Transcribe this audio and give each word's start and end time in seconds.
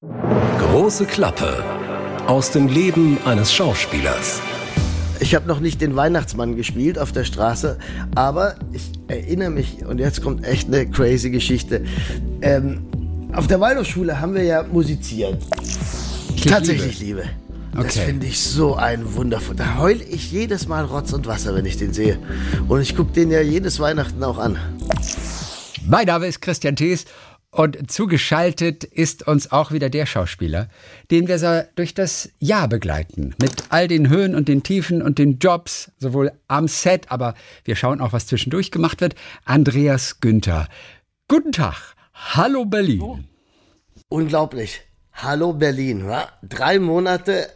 Große 0.00 1.06
Klappe 1.06 1.64
aus 2.28 2.52
dem 2.52 2.68
Leben 2.68 3.18
eines 3.24 3.52
Schauspielers. 3.52 4.40
Ich 5.18 5.34
habe 5.34 5.48
noch 5.48 5.58
nicht 5.58 5.80
den 5.80 5.96
Weihnachtsmann 5.96 6.54
gespielt 6.54 7.00
auf 7.00 7.10
der 7.10 7.24
Straße, 7.24 7.78
aber 8.14 8.54
ich 8.72 8.92
erinnere 9.08 9.50
mich, 9.50 9.84
und 9.84 9.98
jetzt 9.98 10.22
kommt 10.22 10.46
echt 10.46 10.68
eine 10.68 10.88
crazy 10.88 11.30
Geschichte. 11.30 11.84
Ähm, 12.42 12.86
auf 13.32 13.48
der 13.48 13.58
Waldorfschule 13.58 14.20
haben 14.20 14.34
wir 14.36 14.44
ja 14.44 14.62
musiziert. 14.62 15.42
Tatsächlich 16.46 17.00
Liebe. 17.00 17.22
Liebe. 17.22 17.30
Das 17.74 17.96
okay. 17.96 18.06
finde 18.06 18.26
ich 18.28 18.40
so 18.40 18.76
ein 18.76 19.16
wundervoll. 19.16 19.56
Da 19.56 19.78
heule 19.78 20.04
ich 20.04 20.30
jedes 20.30 20.68
Mal 20.68 20.84
Rotz 20.84 21.12
und 21.12 21.26
Wasser, 21.26 21.56
wenn 21.56 21.66
ich 21.66 21.76
den 21.76 21.92
sehe. 21.92 22.20
Und 22.68 22.82
ich 22.82 22.94
gucke 22.94 23.10
den 23.10 23.32
ja 23.32 23.40
jedes 23.40 23.80
Weihnachten 23.80 24.22
auch 24.22 24.38
an. 24.38 24.58
Mein 25.84 26.06
Name 26.06 26.28
ist 26.28 26.40
Christian 26.40 26.76
Thees 26.76 27.04
und 27.50 27.90
zugeschaltet 27.90 28.84
ist 28.84 29.26
uns 29.26 29.50
auch 29.50 29.72
wieder 29.72 29.88
der 29.88 30.06
Schauspieler, 30.06 30.68
den 31.10 31.28
wir 31.28 31.38
so 31.38 31.62
durch 31.76 31.94
das 31.94 32.30
Jahr 32.38 32.68
begleiten. 32.68 33.34
Mit 33.40 33.64
all 33.70 33.88
den 33.88 34.08
Höhen 34.08 34.34
und 34.34 34.48
den 34.48 34.62
Tiefen 34.62 35.00
und 35.02 35.18
den 35.18 35.38
Jobs, 35.38 35.90
sowohl 35.98 36.32
am 36.46 36.68
Set, 36.68 37.10
aber 37.10 37.34
wir 37.64 37.76
schauen 37.76 38.00
auch, 38.00 38.12
was 38.12 38.26
zwischendurch 38.26 38.70
gemacht 38.70 39.00
wird. 39.00 39.14
Andreas 39.44 40.20
Günther. 40.20 40.68
Guten 41.26 41.52
Tag. 41.52 41.94
Hallo 42.12 42.64
Berlin. 42.64 43.00
Oh. 43.00 43.18
Unglaublich. 44.08 44.82
Hallo 45.12 45.52
Berlin. 45.52 46.06
Wa? 46.06 46.28
Drei 46.42 46.78
Monate 46.78 47.48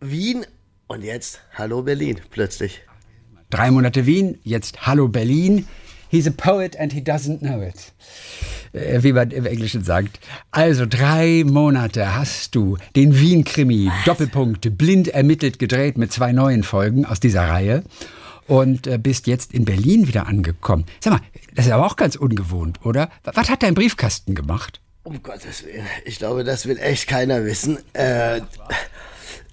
Wien 0.00 0.44
und 0.86 1.02
jetzt 1.02 1.40
Hallo 1.54 1.82
Berlin 1.82 2.20
plötzlich. 2.30 2.82
Drei 3.50 3.70
Monate 3.70 4.06
Wien, 4.06 4.38
jetzt 4.42 4.86
Hallo 4.86 5.08
Berlin. 5.08 5.66
He's 6.08 6.26
a 6.26 6.30
poet 6.30 6.76
and 6.78 6.92
he 6.92 7.00
doesn't 7.00 7.40
know 7.40 7.62
it. 7.62 7.92
Äh, 8.76 9.02
wie 9.02 9.12
man 9.12 9.30
im 9.30 9.46
Englischen 9.46 9.82
sagt. 9.82 10.20
Also 10.50 10.84
drei 10.86 11.44
Monate 11.46 12.14
hast 12.14 12.54
du 12.54 12.76
den 12.94 13.18
Wien-Krimi 13.18 13.90
Doppelpunkt 14.04 14.76
blind 14.76 15.08
ermittelt 15.08 15.58
gedreht 15.58 15.96
mit 15.96 16.12
zwei 16.12 16.32
neuen 16.32 16.62
Folgen 16.62 17.06
aus 17.06 17.18
dieser 17.18 17.48
Reihe 17.48 17.82
und 18.46 18.86
äh, 18.86 18.98
bist 18.98 19.26
jetzt 19.26 19.54
in 19.54 19.64
Berlin 19.64 20.06
wieder 20.08 20.26
angekommen. 20.26 20.84
Sag 21.00 21.14
mal, 21.14 21.20
das 21.54 21.66
ist 21.66 21.72
aber 21.72 21.86
auch 21.86 21.96
ganz 21.96 22.16
ungewohnt, 22.16 22.84
oder? 22.84 23.08
Was 23.24 23.48
hat 23.48 23.62
dein 23.62 23.74
Briefkasten 23.74 24.34
gemacht? 24.34 24.80
Um 25.04 25.22
Gottes 25.22 25.64
Willen, 25.64 25.86
ich 26.04 26.18
glaube, 26.18 26.44
das 26.44 26.66
will 26.66 26.78
echt 26.78 27.08
keiner 27.08 27.44
wissen. 27.44 27.78
Äh, 27.94 28.42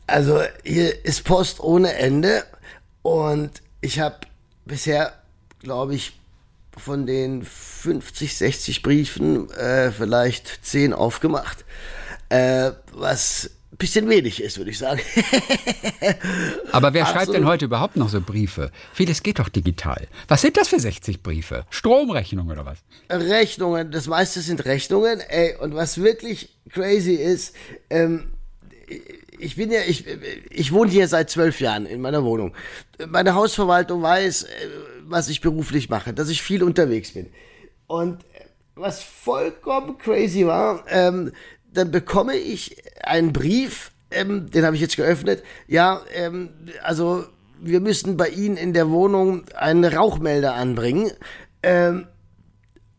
also 0.06 0.42
hier 0.64 1.06
ist 1.06 1.24
Post 1.24 1.62
ohne 1.62 1.94
Ende 1.94 2.44
und 3.04 3.52
ich 3.80 4.00
habe 4.00 4.18
bisher, 4.66 5.14
glaube 5.62 5.96
ich, 5.96 6.14
von 6.78 7.06
den 7.06 7.44
50, 7.44 8.36
60 8.36 8.82
Briefen 8.84 9.50
äh, 9.52 9.92
vielleicht 9.92 10.66
10 10.66 10.94
aufgemacht, 10.94 11.66
äh, 12.30 12.72
was 12.94 13.52
ein 13.72 13.78
bisschen 13.78 14.08
wenig 14.10 14.42
ist, 14.42 14.58
würde 14.58 14.72
ich 14.72 14.78
sagen. 14.78 15.02
Aber 16.72 16.94
wer 16.94 17.04
Absolut. 17.04 17.08
schreibt 17.08 17.34
denn 17.36 17.46
heute 17.46 17.66
überhaupt 17.66 17.96
noch 17.96 18.10
so 18.10 18.22
Briefe? 18.22 18.72
Vieles 18.94 19.24
geht 19.24 19.40
doch 19.40 19.50
digital. 19.50 20.08
Was 20.28 20.42
sind 20.42 20.58
das 20.58 20.68
für 20.68 20.80
60 20.80 21.24
Briefe? 21.24 21.66
Stromrechnungen 21.70 22.52
oder 22.52 22.66
was? 22.66 22.78
Rechnungen, 23.10 23.92
das 23.92 24.08
meiste 24.08 24.42
sind 24.42 24.66
Rechnungen. 24.66 25.22
Ey, 25.22 25.56
und 25.56 25.74
was 25.74 25.98
wirklich 26.02 26.56
crazy 26.70 27.16
ist, 27.16 27.56
ähm, 27.90 28.32
ich 29.40 29.56
bin 29.56 29.72
ja, 29.72 29.82
ich, 29.86 30.06
ich 30.50 30.72
wohne 30.72 30.92
hier 30.92 31.08
seit 31.08 31.30
zwölf 31.30 31.60
Jahren 31.60 31.86
in 31.86 32.02
meiner 32.02 32.24
Wohnung. 32.24 32.54
Meine 33.08 33.34
Hausverwaltung 33.34 34.02
weiß, 34.02 34.44
äh, 34.44 34.48
was 35.14 35.30
ich 35.30 35.42
beruflich 35.42 35.90
mache, 35.90 36.14
dass 36.14 36.30
ich 36.30 36.42
viel 36.42 36.64
unterwegs 36.64 37.12
bin. 37.12 37.28
Und 37.88 38.20
was 38.76 39.04
vollkommen 39.04 39.98
crazy 39.98 40.46
war, 40.46 40.84
ähm, 40.90 41.32
dann 41.72 41.92
bekomme 41.92 42.36
ich 42.36 42.78
einen 43.04 43.34
Brief, 43.34 43.92
ähm, 44.12 44.50
den 44.50 44.66
habe 44.66 44.76
ich 44.76 44.82
jetzt 44.82 44.98
geöffnet. 44.98 45.44
Ja, 45.68 46.02
ähm, 46.14 46.50
also 46.84 47.26
wir 47.62 47.80
müssen 47.80 48.18
bei 48.18 48.30
Ihnen 48.30 48.58
in 48.58 48.74
der 48.74 48.90
Wohnung 48.90 49.44
einen 49.56 49.86
Rauchmelder 49.86 50.54
anbringen. 50.56 51.12
Ähm, 51.62 52.08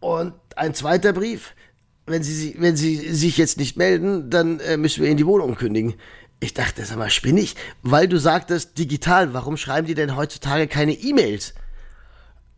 und 0.00 0.34
ein 0.56 0.74
zweiter 0.74 1.12
Brief, 1.12 1.54
wenn 2.06 2.22
Sie, 2.22 2.56
wenn 2.58 2.76
Sie 2.76 2.96
sich 3.12 3.36
jetzt 3.36 3.58
nicht 3.58 3.76
melden, 3.76 4.30
dann 4.30 4.60
äh, 4.60 4.76
müssen 4.76 5.02
wir 5.02 5.08
Ihnen 5.08 5.16
die 5.16 5.26
Wohnung 5.26 5.54
kündigen. 5.54 5.94
Ich 6.40 6.54
dachte, 6.54 6.84
sag 6.84 6.98
mal, 6.98 7.10
spinne 7.10 7.40
ich? 7.40 7.56
Weil 7.82 8.08
du 8.08 8.18
sagtest 8.18 8.76
digital, 8.78 9.32
warum 9.32 9.56
schreiben 9.56 9.86
die 9.86 9.94
denn 9.94 10.16
heutzutage 10.16 10.66
keine 10.66 10.92
E-Mails? 10.92 11.54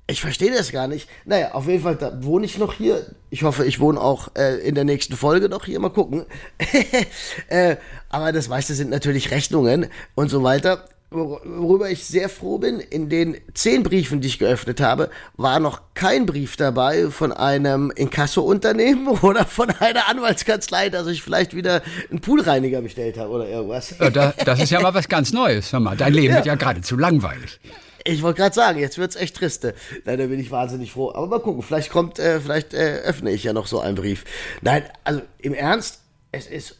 Ich 0.09 0.21
verstehe 0.21 0.53
das 0.53 0.71
gar 0.71 0.87
nicht. 0.87 1.09
Naja, 1.25 1.53
auf 1.53 1.67
jeden 1.67 1.83
Fall, 1.83 1.97
da 1.97 2.23
wohne 2.23 2.47
ich 2.47 2.59
noch 2.59 2.75
hier. 2.75 3.07
Ich 3.31 3.43
hoffe, 3.43 3.65
ich 3.65 3.81
wohne 3.81 4.01
auch 4.01 4.29
äh, 4.37 4.59
in 4.59 4.77
der 4.77 4.85
nächsten 4.85 5.17
Folge 5.17 5.49
noch 5.49 5.65
hier. 5.65 5.81
Mal 5.81 5.91
gucken. 5.91 6.27
äh, 7.49 7.77
aber 8.09 8.33
das 8.33 8.49
meiste 8.49 8.75
sind 8.75 8.91
natürlich 8.91 9.33
Rechnungen 9.33 9.87
und 10.15 10.29
so 10.29 10.45
weiter 10.45 10.89
worüber 11.11 11.89
ich 11.89 12.05
sehr 12.05 12.29
froh 12.29 12.59
bin, 12.59 12.81
in 12.81 13.09
den 13.09 13.37
zehn 13.55 13.83
Briefen, 13.83 14.21
die 14.21 14.29
ich 14.29 14.39
geöffnet 14.39 14.81
habe, 14.81 15.11
war 15.37 15.61
noch 15.61 15.81
kein 15.95 16.27
Brief 16.27 16.57
dabei 16.57 17.11
von 17.11 17.33
einem 17.33 17.93
Inkasso-Unternehmen 17.95 19.09
oder 19.23 19.45
von 19.45 19.71
einer 19.71 20.09
Anwaltskanzlei, 20.09 20.91
dass 20.91 21.07
ich 21.07 21.23
vielleicht 21.23 21.55
wieder 21.55 21.83
einen 22.11 22.21
Poolreiniger 22.21 22.83
bestellt 22.83 23.19
habe 23.19 23.31
oder 23.31 23.49
irgendwas. 23.49 23.95
Ja, 23.99 24.11
da, 24.11 24.35
das 24.45 24.61
ist 24.61 24.71
ja 24.71 24.81
mal 24.81 24.95
was 24.95 25.09
ganz 25.09 25.33
Neues. 25.33 25.73
Hör 25.73 25.81
mal, 25.81 25.97
dein 25.97 26.13
Leben 26.13 26.29
ja. 26.29 26.37
wird 26.37 26.47
ja 26.47 26.55
geradezu 26.57 26.97
langweilig. 26.97 27.61
Ich 28.09 28.23
wollte 28.23 28.41
gerade 28.41 28.55
sagen, 28.55 28.79
jetzt 28.79 28.99
wird's 28.99 29.17
echt 29.17 29.37
triste. 29.37 29.75
Nein, 30.05 30.19
da 30.19 30.27
bin 30.27 30.39
ich 30.39 30.51
wahnsinnig 30.53 30.93
froh. 30.93 31.11
Aber 31.13 31.27
mal 31.27 31.41
gucken, 31.41 31.63
vielleicht 31.63 31.91
kommt, 31.91 32.19
äh, 32.21 32.41
vielleicht 32.41 32.73
äh, 32.73 33.01
öffne 33.05 33.33
ich 33.33 33.43
ja 33.43 33.53
noch 33.53 33.67
so 33.67 33.81
einen 33.81 33.97
Brief. 33.97 34.25
Nein, 34.61 34.85
also 35.03 35.23
im 35.39 35.55
Ernst, 35.55 36.01
es 36.31 36.47
ist 36.47 36.77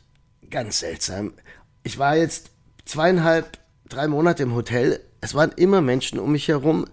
ganz 0.51 0.79
seltsam. 0.79 1.35
Ich 1.83 1.99
war 1.99 2.17
jetzt 2.17 2.51
zweieinhalb 2.85 3.59
drei 3.89 4.07
Monate 4.07 4.45
im 4.45 4.55
Hotel. 4.55 5.01
Es 5.21 5.35
waren 5.35 5.53
immer 5.57 5.81
Menschen 5.81 6.21
um 6.21 6.31
mich 6.31 6.47
herum. 6.47 6.87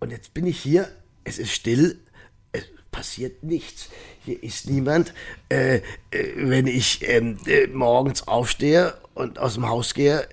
Und 0.00 0.10
jetzt 0.10 0.34
bin 0.34 0.46
ich 0.46 0.58
hier. 0.58 0.88
Es 1.22 1.38
ist 1.38 1.52
still. 1.52 2.00
Es 2.50 2.64
passiert 2.90 3.44
nichts. 3.44 3.88
Hier 4.24 4.42
ist 4.42 4.68
niemand. 4.68 5.14
Äh, 5.48 5.76
äh, 5.76 5.82
wenn 6.34 6.66
ich 6.66 7.08
ähm, 7.08 7.38
äh, 7.46 7.68
morgens 7.68 8.26
aufstehe 8.26 8.94
und 9.14 9.38
aus 9.38 9.54
dem 9.54 9.68
Haus 9.68 9.94
gehe 9.94 10.26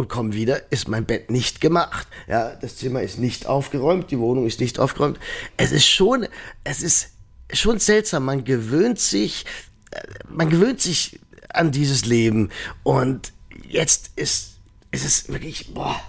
und 0.00 0.08
komme 0.08 0.32
wieder, 0.32 0.72
ist 0.72 0.88
mein 0.88 1.04
Bett 1.04 1.30
nicht 1.30 1.60
gemacht. 1.60 2.08
Ja, 2.26 2.54
das 2.54 2.76
Zimmer 2.76 3.02
ist 3.02 3.18
nicht 3.18 3.46
aufgeräumt. 3.46 4.10
Die 4.10 4.18
Wohnung 4.18 4.46
ist 4.46 4.58
nicht 4.58 4.78
aufgeräumt. 4.78 5.20
Es 5.58 5.72
ist 5.72 5.86
schon, 5.86 6.26
es 6.64 6.82
ist 6.82 7.10
schon 7.52 7.78
seltsam. 7.78 8.24
Man 8.24 8.44
gewöhnt 8.44 8.98
sich, 8.98 9.44
äh, 9.90 10.00
man 10.28 10.48
gewöhnt 10.48 10.80
sich 10.80 11.20
an 11.50 11.70
dieses 11.70 12.06
Leben. 12.06 12.48
Und 12.82 13.32
jetzt 13.68 14.12
ist 14.16 14.56
es 14.90 15.04
ist 15.04 15.28
wirklich, 15.28 15.74
boah, 15.74 16.00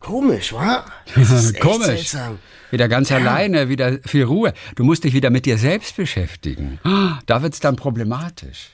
komisch, 0.00 0.54
wa? 0.54 0.86
komisch. 1.60 2.16
Wieder 2.70 2.88
ganz 2.88 3.10
ja. 3.10 3.18
alleine, 3.18 3.68
wieder 3.68 3.98
viel 4.06 4.24
Ruhe. 4.24 4.54
Du 4.76 4.84
musst 4.84 5.04
dich 5.04 5.12
wieder 5.12 5.28
mit 5.28 5.44
dir 5.44 5.58
selbst 5.58 5.96
beschäftigen. 5.96 6.80
Da 7.26 7.42
wird 7.42 7.52
es 7.52 7.60
dann 7.60 7.76
problematisch. 7.76 8.70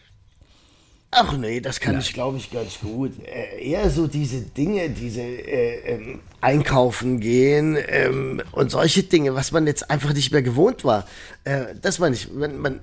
Ach 1.10 1.36
nee, 1.36 1.60
das 1.60 1.80
kann 1.80 1.94
ja. 1.94 2.00
ich, 2.00 2.12
glaube 2.12 2.36
ich, 2.36 2.50
ganz 2.50 2.80
gut. 2.80 3.12
Äh, 3.24 3.70
eher 3.70 3.88
so 3.90 4.06
diese 4.06 4.40
Dinge, 4.42 4.90
diese 4.90 5.22
äh, 5.22 5.94
ähm, 5.94 6.20
Einkaufen 6.40 7.20
gehen 7.20 7.78
ähm, 7.88 8.42
und 8.52 8.70
solche 8.70 9.02
Dinge, 9.02 9.34
was 9.34 9.52
man 9.52 9.66
jetzt 9.66 9.90
einfach 9.90 10.12
nicht 10.12 10.32
mehr 10.32 10.42
gewohnt 10.42 10.84
war. 10.84 11.06
Äh, 11.44 11.74
das 11.80 11.98
meine 12.00 12.16
ich, 12.16 12.30
man, 12.32 12.58
man, 12.58 12.80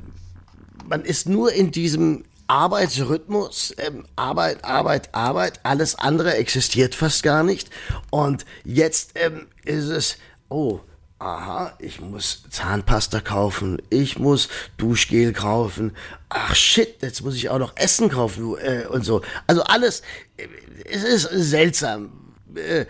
man 0.88 1.04
ist 1.04 1.30
nur 1.30 1.54
in 1.54 1.72
diesem 1.72 2.24
Arbeitsrhythmus, 2.48 3.76
ähm, 3.78 4.06
Arbeit, 4.16 4.64
Arbeit, 4.64 5.10
Arbeit, 5.14 5.60
alles 5.64 5.96
andere 5.96 6.36
existiert 6.36 6.96
fast 6.96 7.24
gar 7.24 7.44
nicht. 7.44 7.70
Und 8.10 8.46
jetzt 8.64 9.12
ähm, 9.16 9.48
ist 9.64 9.90
es, 9.90 10.18
oh, 10.50 10.80
aha, 11.24 11.74
ich 11.80 12.02
muss 12.02 12.44
Zahnpasta 12.50 13.22
kaufen, 13.22 13.82
ich 13.90 14.20
muss 14.20 14.50
Duschgel 14.78 15.32
kaufen, 15.32 15.94
ach 16.30 16.54
shit, 16.56 17.02
jetzt 17.02 17.24
muss 17.24 17.36
ich 17.36 17.50
auch 17.50 17.60
noch 17.60 17.78
Essen 17.78 18.10
kaufen 18.10 18.56
äh, 18.62 18.86
und 18.88 19.06
so. 19.06 19.22
Also 19.48 19.64
alles, 19.64 20.02
äh, 20.38 20.48
es 20.86 21.04
ist 21.04 21.50
seltsam. 21.50 22.12
Äh, 22.56 22.86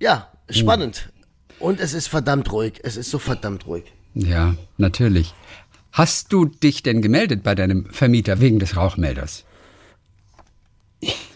ja, 0.00 0.30
spannend. 0.50 1.10
Und 1.58 1.80
es 1.80 1.94
ist 1.94 2.08
verdammt 2.08 2.52
ruhig. 2.52 2.80
Es 2.82 2.96
ist 2.96 3.10
so 3.10 3.18
verdammt 3.18 3.66
ruhig. 3.66 3.84
Ja, 4.14 4.54
natürlich. 4.76 5.34
Hast 5.92 6.32
du 6.32 6.44
dich 6.44 6.82
denn 6.82 7.02
gemeldet 7.02 7.42
bei 7.42 7.54
deinem 7.54 7.86
Vermieter 7.90 8.40
wegen 8.40 8.58
des 8.58 8.76
Rauchmelders? 8.76 9.44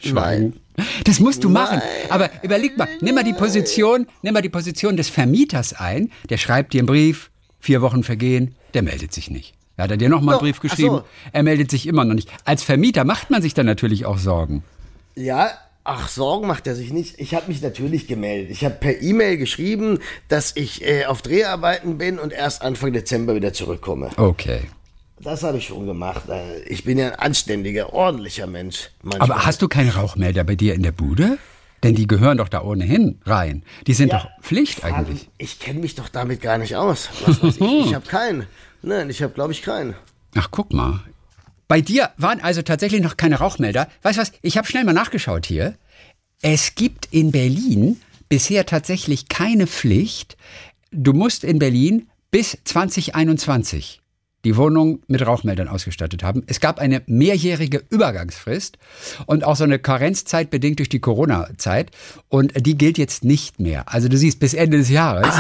Schweigen. 0.01 0.61
Das 1.05 1.21
musst 1.21 1.45
du 1.45 1.49
machen. 1.49 1.83
Aber 2.09 2.31
überleg 2.43 2.77
mal, 2.77 2.89
nimm 3.01 3.15
mal 3.15 3.25
die 3.25 3.33
Position, 3.33 4.07
nimm 4.23 4.35
mal 4.35 4.43
die 4.43 4.49
Position 4.49 4.97
des 4.97 5.09
Vermieters 5.09 5.75
ein. 5.75 6.11
Der 6.31 6.39
schreibt 6.39 6.73
dir 6.73 6.81
einen 6.81 6.87
Brief, 6.87 7.31
vier 7.61 7.83
Wochen 7.83 8.03
vergehen, 8.03 8.55
der 8.75 8.83
meldet 8.83 9.13
sich 9.13 9.31
nicht. 9.31 9.55
Er 9.77 9.85
hat 9.85 10.01
dir 10.01 10.09
nochmal 10.09 10.37
einen 10.37 10.43
Brief 10.43 10.61
geschrieben, 10.61 10.97
so. 10.97 11.05
er 11.33 11.43
meldet 11.43 11.71
sich 11.71 11.87
immer 11.87 12.05
noch 12.05 12.15
nicht. 12.15 12.29
Als 12.45 12.63
Vermieter 12.63 13.05
macht 13.05 13.31
man 13.31 13.43
sich 13.43 13.55
dann 13.55 13.67
natürlich 13.67 14.07
auch 14.07 14.19
Sorgen. 14.19 14.63
Ja, 15.15 15.51
Ach, 15.85 16.09
Sorgen 16.09 16.47
macht 16.47 16.69
er 16.69 16.77
sich 16.77 16.93
nicht. 16.93 17.19
Ich 17.19 17.35
habe 17.35 17.49
mich 17.49 17.61
natürlich 17.61 18.07
gemeldet. 18.07 18.53
Ich 18.53 18.65
habe 18.65 18.77
per 18.77 19.03
E-Mail 19.03 19.37
geschrieben, 19.37 19.99
dass 20.29 20.55
ich 20.55 20.87
äh, 20.87 21.07
auf 21.07 21.23
Dreharbeiten 21.23 21.99
bin 21.99 22.21
und 22.21 22.33
erst 22.33 22.63
Anfang 22.63 22.93
Dezember 22.93 23.35
wieder 23.35 23.53
zurückkomme. 23.53 24.11
Okay. 24.17 24.61
Das 25.23 25.43
habe 25.43 25.59
ich 25.59 25.67
schon 25.67 25.87
gemacht. 25.87 26.29
Äh, 26.29 26.63
Ich 26.65 26.85
bin 26.85 26.99
ja 26.99 27.09
ein 27.09 27.15
anständiger, 27.15 27.93
ordentlicher 27.93 28.47
Mensch. 28.47 28.91
Manchmal. 29.03 29.31
Aber 29.31 29.47
hast 29.47 29.63
du 29.63 29.69
keine 29.69 29.95
Rauchmelder 29.95 30.45
bei 30.45 30.57
dir 30.57 30.75
in 30.75 30.83
der 30.83 30.93
Bude? 30.93 31.39
Denn 31.83 31.95
die 31.97 32.07
gehören 32.07 32.39
doch 32.39 32.49
da 32.49 32.63
ohnehin 32.63 33.21
rein. 33.25 33.65
Die 33.87 33.95
sind 33.95 34.11
Ja, 34.13 34.19
doch 34.21 34.29
Pflicht 34.41 34.85
eigentlich. 34.85 35.29
Ich 35.39 35.59
kenne 35.59 35.81
mich 35.81 35.95
doch 35.97 36.09
damit 36.09 36.41
gar 36.41 36.59
nicht 36.59 36.77
aus. 36.77 37.09
Ich? 37.27 37.61
Ich 37.61 37.95
habe 37.95 38.07
keinen. 38.07 38.47
Nein, 38.83 39.11
ich 39.11 39.23
habe, 39.23 39.33
glaube 39.33 39.53
ich, 39.53 39.63
keinen. 39.63 39.95
Ach, 40.37 40.49
guck 40.51 40.73
mal. 40.73 41.01
Bei 41.69 41.81
dir 41.81 42.11
waren 42.19 42.41
also 42.41 42.63
tatsächlich 42.63 43.01
noch 43.01 43.17
keine 43.17 43.39
Rauchmelder. 43.39 43.89
Weißt 44.03 44.19
du 44.19 44.23
was? 44.23 44.33
Ich 44.43 44.59
habe 44.59 44.67
schnell 44.69 44.85
mal 44.85 44.93
nachgeschaut 44.93 45.47
hier. 45.47 45.75
Es 46.41 46.75
gibt 46.75 47.07
in 47.11 47.31
Berlin 47.33 48.01
bisher 48.29 48.67
tatsächlich 48.67 49.29
keine 49.29 49.67
Pflicht. 49.67 50.37
Du 50.91 51.13
musst 51.13 51.43
in 51.45 51.59
Berlin 51.59 52.09
bis 52.31 52.59
2021 52.65 54.02
die 54.45 54.57
Wohnung 54.57 55.01
mit 55.07 55.25
Rauchmeldern 55.25 55.69
ausgestattet 55.69 56.23
haben. 56.23 56.43
Es 56.47 56.61
gab 56.61 56.79
eine 56.79 57.03
mehrjährige 57.07 57.83
Übergangsfrist 57.91 58.79
und 59.27 59.45
auch 59.45 59.57
so 59.57 59.65
eine 59.65 59.79
Karenzzeit 59.79 60.51
bedingt 60.51 60.79
durch 60.79 60.89
die 60.89 61.01
Corona-Zeit. 61.01 61.91
Und 62.29 62.53
die 62.67 62.77
gilt 62.77 62.99
jetzt 62.99 63.25
nicht 63.25 63.61
mehr. 63.61 63.85
Also 63.87 64.09
du 64.09 64.17
siehst, 64.17 64.41
bis 64.41 64.55
Ende 64.55 64.79
des 64.79 64.89
Jahres 64.89 65.35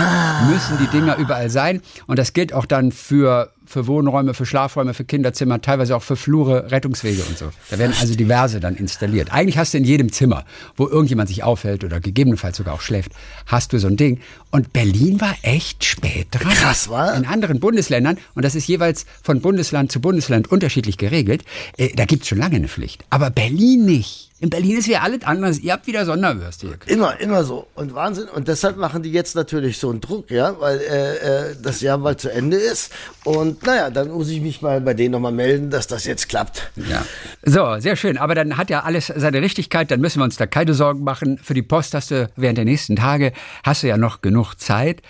müssen 0.50 0.78
die 0.78 0.86
Dinger 0.96 1.16
überall 1.16 1.50
sein. 1.50 1.80
Und 2.06 2.18
das 2.18 2.32
gilt 2.32 2.52
auch 2.52 2.66
dann 2.66 2.92
für, 2.92 3.52
für 3.66 3.86
Wohnräume, 3.86 4.34
für 4.34 4.46
Schlafräume, 4.46 4.94
für 4.94 5.04
Kinderzimmer, 5.04 5.60
teilweise 5.60 5.96
auch 5.96 6.02
für 6.02 6.16
Flure, 6.16 6.70
Rettungswege 6.70 7.22
und 7.22 7.38
so. 7.38 7.50
Da 7.70 7.78
werden 7.78 7.94
also 8.00 8.14
diverse 8.14 8.60
dann 8.60 8.76
installiert. 8.76 9.32
Eigentlich 9.32 9.58
hast 9.58 9.74
du 9.74 9.78
in 9.78 9.84
jedem 9.84 10.12
Zimmer, 10.12 10.44
wo 10.76 10.88
irgendjemand 10.88 11.28
sich 11.28 11.42
aufhält 11.42 11.84
oder 11.84 12.00
gegebenenfalls 12.00 12.56
sogar 12.56 12.74
auch 12.74 12.80
schläft, 12.80 13.12
hast 13.46 13.72
du 13.72 13.78
so 13.78 13.88
ein 13.88 13.96
Ding. 13.96 14.20
Und 14.50 14.72
Berlin 14.72 15.20
war 15.20 15.34
echt 15.42 15.84
spät 15.84 16.28
dran. 16.30 16.52
Krass, 16.52 16.88
wa? 16.88 17.12
In 17.12 17.26
anderen 17.26 17.60
Bundesländern, 17.60 18.18
und 18.34 18.44
das 18.44 18.54
ist 18.54 18.66
jeweils 18.66 19.06
von 19.22 19.40
Bundesland 19.40 19.92
zu 19.92 20.00
Bundesland 20.00 20.50
unterschiedlich 20.50 20.98
geregelt, 20.98 21.44
äh, 21.76 21.90
da 21.94 22.04
gibt 22.04 22.22
es 22.22 22.28
schon 22.28 22.38
lange 22.38 22.56
eine 22.56 22.68
Pflicht. 22.68 23.04
Aber 23.10 23.30
Berlin 23.30 23.84
nicht. 23.84 24.31
In 24.42 24.50
Berlin 24.50 24.76
ist 24.76 24.88
ja 24.88 25.02
alles 25.02 25.22
anders. 25.22 25.60
Ihr 25.60 25.72
habt 25.72 25.86
wieder 25.86 26.04
Sonderwürste 26.04 26.66
hier. 26.66 26.96
Immer, 26.96 27.20
immer 27.20 27.44
so. 27.44 27.68
Und 27.76 27.94
Wahnsinn. 27.94 28.26
Und 28.26 28.48
deshalb 28.48 28.76
machen 28.76 29.04
die 29.04 29.12
jetzt 29.12 29.36
natürlich 29.36 29.78
so 29.78 29.88
einen 29.88 30.00
Druck, 30.00 30.32
ja, 30.32 30.58
weil 30.58 30.80
äh, 30.80 31.50
äh, 31.50 31.56
das 31.62 31.80
Jahr 31.80 31.98
bald 31.98 32.20
zu 32.20 32.28
Ende 32.28 32.56
ist. 32.56 32.92
Und 33.22 33.64
naja, 33.64 33.88
dann 33.90 34.10
muss 34.10 34.28
ich 34.30 34.40
mich 34.40 34.60
mal 34.60 34.80
bei 34.80 34.94
denen 34.94 35.12
nochmal 35.12 35.30
melden, 35.30 35.70
dass 35.70 35.86
das 35.86 36.06
jetzt 36.06 36.28
klappt. 36.28 36.72
Ja. 36.74 37.06
So, 37.44 37.78
sehr 37.78 37.94
schön. 37.94 38.18
Aber 38.18 38.34
dann 38.34 38.56
hat 38.56 38.68
ja 38.68 38.80
alles 38.82 39.12
seine 39.14 39.40
Richtigkeit. 39.40 39.92
Dann 39.92 40.00
müssen 40.00 40.18
wir 40.18 40.24
uns 40.24 40.38
da 40.38 40.46
keine 40.46 40.74
Sorgen 40.74 41.04
machen. 41.04 41.38
Für 41.38 41.54
die 41.54 41.62
Post 41.62 41.94
hast 41.94 42.10
du 42.10 42.28
während 42.34 42.58
der 42.58 42.64
nächsten 42.64 42.96
Tage, 42.96 43.32
hast 43.62 43.84
du 43.84 43.86
ja 43.86 43.96
noch 43.96 44.22
genug 44.22 44.56
Zeit. 44.56 45.02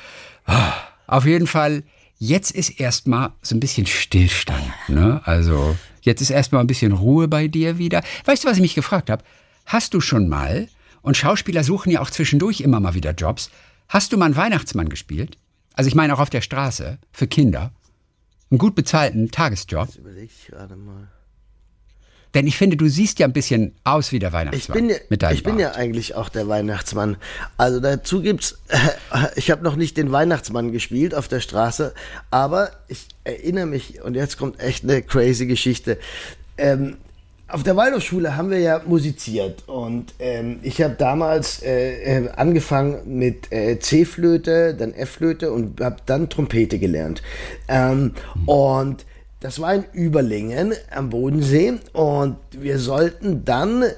Ah, 0.45 0.75
Auf 1.07 1.25
jeden 1.25 1.47
Fall, 1.47 1.85
jetzt 2.19 2.51
ist 2.51 2.79
erstmal 2.79 3.31
so 3.41 3.57
ein 3.57 3.61
bisschen 3.61 3.87
Stillstand. 3.87 4.63
Ne? 4.89 5.23
Also, 5.25 5.75
jetzt 6.03 6.21
ist 6.21 6.31
erstmal 6.31 6.61
ein 6.61 6.67
bisschen 6.67 6.93
Ruhe 6.93 7.27
bei 7.29 7.49
dir 7.49 7.79
wieder. 7.79 8.03
Weißt 8.25 8.45
du, 8.45 8.49
was 8.49 8.57
ich 8.57 8.63
mich 8.63 8.75
gefragt 8.75 9.11
habe? 9.11 9.25
Hast 9.67 9.95
du 9.95 10.01
schon 10.01 10.29
mal, 10.29 10.69
und 11.01 11.17
Schauspieler 11.17 11.65
suchen 11.65 11.91
ja 11.91 12.01
auch 12.01 12.11
zwischendurch 12.11 12.61
immer 12.61 12.81
mal 12.81 12.95
wieder 12.95 13.13
Jobs, 13.13 13.51
hast 13.89 14.13
du 14.13 14.19
mal 14.19 14.27
einen 14.27 14.37
Weihnachtsmann 14.37 14.89
gespielt? 14.89 15.39
Also, 15.75 15.89
ich 15.89 15.95
meine 15.95 16.15
auch 16.15 16.21
auf 16.21 16.31
der 16.31 16.43
Straße, 16.43 16.99
für 17.13 17.27
Kinder. 17.27 17.73
Einen 18.51 18.59
gut 18.59 18.75
bezahlten 18.75 19.31
Tagesjob. 19.31 19.87
Das 19.87 19.97
überlege 19.97 20.27
ich 20.27 20.49
gerade 20.49 20.77
mal. 20.77 21.09
Denn 22.35 22.47
ich 22.47 22.57
finde, 22.57 22.77
du 22.77 22.89
siehst 22.89 23.19
ja 23.19 23.27
ein 23.27 23.33
bisschen 23.33 23.75
aus 23.85 24.13
wie 24.13 24.19
der 24.19 24.33
Weihnachtsmann. 24.33 24.79
Ich 24.79 24.83
bin, 24.83 24.91
ja, 24.91 24.97
mit 25.09 25.23
deinem 25.23 25.35
ich 25.35 25.43
bin 25.43 25.57
Bart. 25.57 25.61
ja 25.61 25.81
eigentlich 25.81 26.15
auch 26.15 26.29
der 26.29 26.49
Weihnachtsmann. 26.49 27.17
Also 27.57 27.81
dazu 27.81 28.23
gibt's, 28.23 28.59
ich 29.37 29.51
habe 29.51 29.63
noch 29.63 29.77
nicht 29.77 29.97
den 29.97 30.13
Weihnachtsmann 30.13 30.73
gespielt 30.73 31.15
auf 31.15 31.29
der 31.29 31.41
Straße, 31.41 31.93
aber 32.31 32.71
ich 32.89 33.07
erinnere 33.25 33.67
mich, 33.67 34.03
und 34.03 34.15
jetzt 34.15 34.39
kommt 34.39 34.61
echt 34.61 34.85
eine 34.85 35.03
crazy 35.03 35.47
Geschichte. 35.47 35.99
Ähm, 36.57 36.97
auf 37.49 37.63
der 37.63 37.77
Waldorfschule 37.77 38.35
haben 38.35 38.51
wir 38.51 38.61
ja 38.61 38.81
musiziert 38.87 39.69
und 39.69 40.15
ähm, 40.21 40.61
ich 40.63 40.81
habe 40.81 40.95
damals 40.95 41.63
äh, 41.63 42.21
äh, 42.25 42.31
angefangen 42.31 43.19
mit 43.19 43.53
äh, 43.53 43.79
C-Flöte, 43.79 44.75
dann 44.75 44.95
F-Flöte 44.95 45.53
und 45.53 45.79
habe 45.83 45.97
dann 46.07 46.31
Trompete 46.31 46.79
gelernt. 46.79 47.23
Ähm, 47.69 48.13
Und 48.47 49.05
das 49.43 49.61
war 49.61 49.75
in 49.75 49.85
Überlingen 49.93 50.73
am 50.91 51.11
Bodensee 51.11 51.75
und 51.93 52.37
wir 52.53 52.79
sollten 52.79 53.45
dann, 53.45 53.83
äh, 53.83 53.93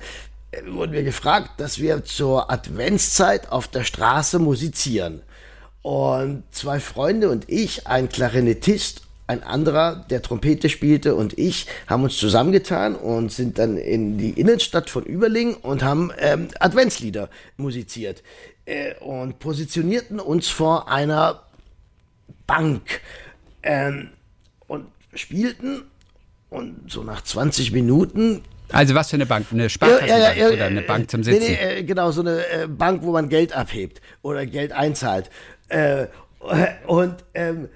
wurden 0.69 0.93
wir 0.93 1.03
gefragt, 1.03 1.51
dass 1.59 1.79
wir 1.79 2.03
zur 2.05 2.51
Adventszeit 2.51 3.53
auf 3.53 3.69
der 3.69 3.85
Straße 3.85 4.39
musizieren. 4.39 5.21
Und 5.83 6.45
zwei 6.51 6.81
Freunde 6.81 7.29
und 7.29 7.45
ich, 7.51 7.87
ein 7.87 8.09
Klarinettist, 8.09 9.03
ein 9.27 9.43
anderer, 9.43 10.07
der 10.09 10.23
Trompete 10.23 10.71
spielte 10.71 11.15
und 11.15 11.39
ich, 11.39 11.67
haben 11.87 12.05
uns 12.05 12.17
zusammengetan 12.17 12.95
und 12.95 13.31
sind 13.31 13.59
dann 13.59 13.77
in 13.77 14.17
die 14.17 14.31
Innenstadt 14.31 14.89
von 14.89 15.05
Überlingen 15.05 15.55
und 15.57 15.83
haben 15.83 16.11
ähm, 16.19 16.49
Adventslieder 16.59 17.29
musiziert 17.59 18.23
äh, 18.65 18.95
und 19.01 19.39
positionierten 19.41 20.21
uns 20.21 20.49
vor 20.49 20.89
einer 20.89 21.43
Bank 22.47 23.03
ähm, 23.63 24.09
und 24.69 24.87
spielten 25.15 25.83
und 26.51 26.91
so 26.91 27.03
nach 27.03 27.23
20 27.23 27.73
Minuten 27.73 28.43
Also 28.71 28.95
was 28.95 29.11
für 29.11 29.17
eine 29.17 29.27
Bank? 29.27 29.47
Eine 29.53 29.69
Sparkassenbank 29.69 30.53
oder 30.53 30.65
eine 30.67 30.83
Bank 30.83 31.11
zum 31.11 31.23
Sitzen? 31.23 31.41
Nee, 31.41 31.59
nee, 31.61 31.79
äh, 31.79 31.83
genau, 31.85 32.11
so 32.11 32.21
eine 32.21 32.47
äh, 32.47 32.67
Bank, 32.67 33.03
wo 33.03 33.13
man 33.13 33.29
Geld 33.29 33.53
abhebt 33.53 34.01
oder 34.23 34.47
Geld 34.47 34.73
einzahlt. 34.73 35.31
Äh, 35.69 36.07
und 36.87 37.25
ähm, 37.35 37.69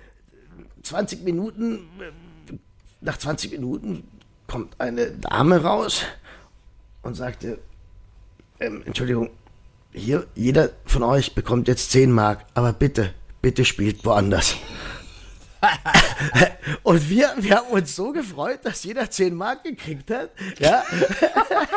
20 0.82 1.24
Minuten, 1.24 1.88
äh, 2.00 2.54
nach 3.00 3.18
20 3.18 3.52
Minuten 3.52 4.04
kommt 4.46 4.80
eine 4.80 5.10
Dame 5.10 5.62
raus 5.62 6.04
und 7.02 7.14
sagte, 7.14 7.58
ähm, 8.60 8.82
Entschuldigung, 8.86 9.30
hier, 9.92 10.26
jeder 10.34 10.70
von 10.84 11.02
euch 11.02 11.34
bekommt 11.34 11.68
jetzt 11.68 11.90
10 11.92 12.10
Mark, 12.10 12.44
aber 12.54 12.72
bitte, 12.72 13.14
bitte 13.40 13.64
spielt 13.64 14.04
woanders. 14.04 14.56
Und 16.82 17.08
wir, 17.08 17.32
wir 17.38 17.56
haben 17.56 17.68
uns 17.68 17.94
so 17.94 18.12
gefreut, 18.12 18.60
dass 18.62 18.84
jeder 18.84 19.10
10 19.10 19.34
Mark 19.34 19.64
gekriegt 19.64 20.10
hat. 20.10 20.30
Ja. 20.58 20.84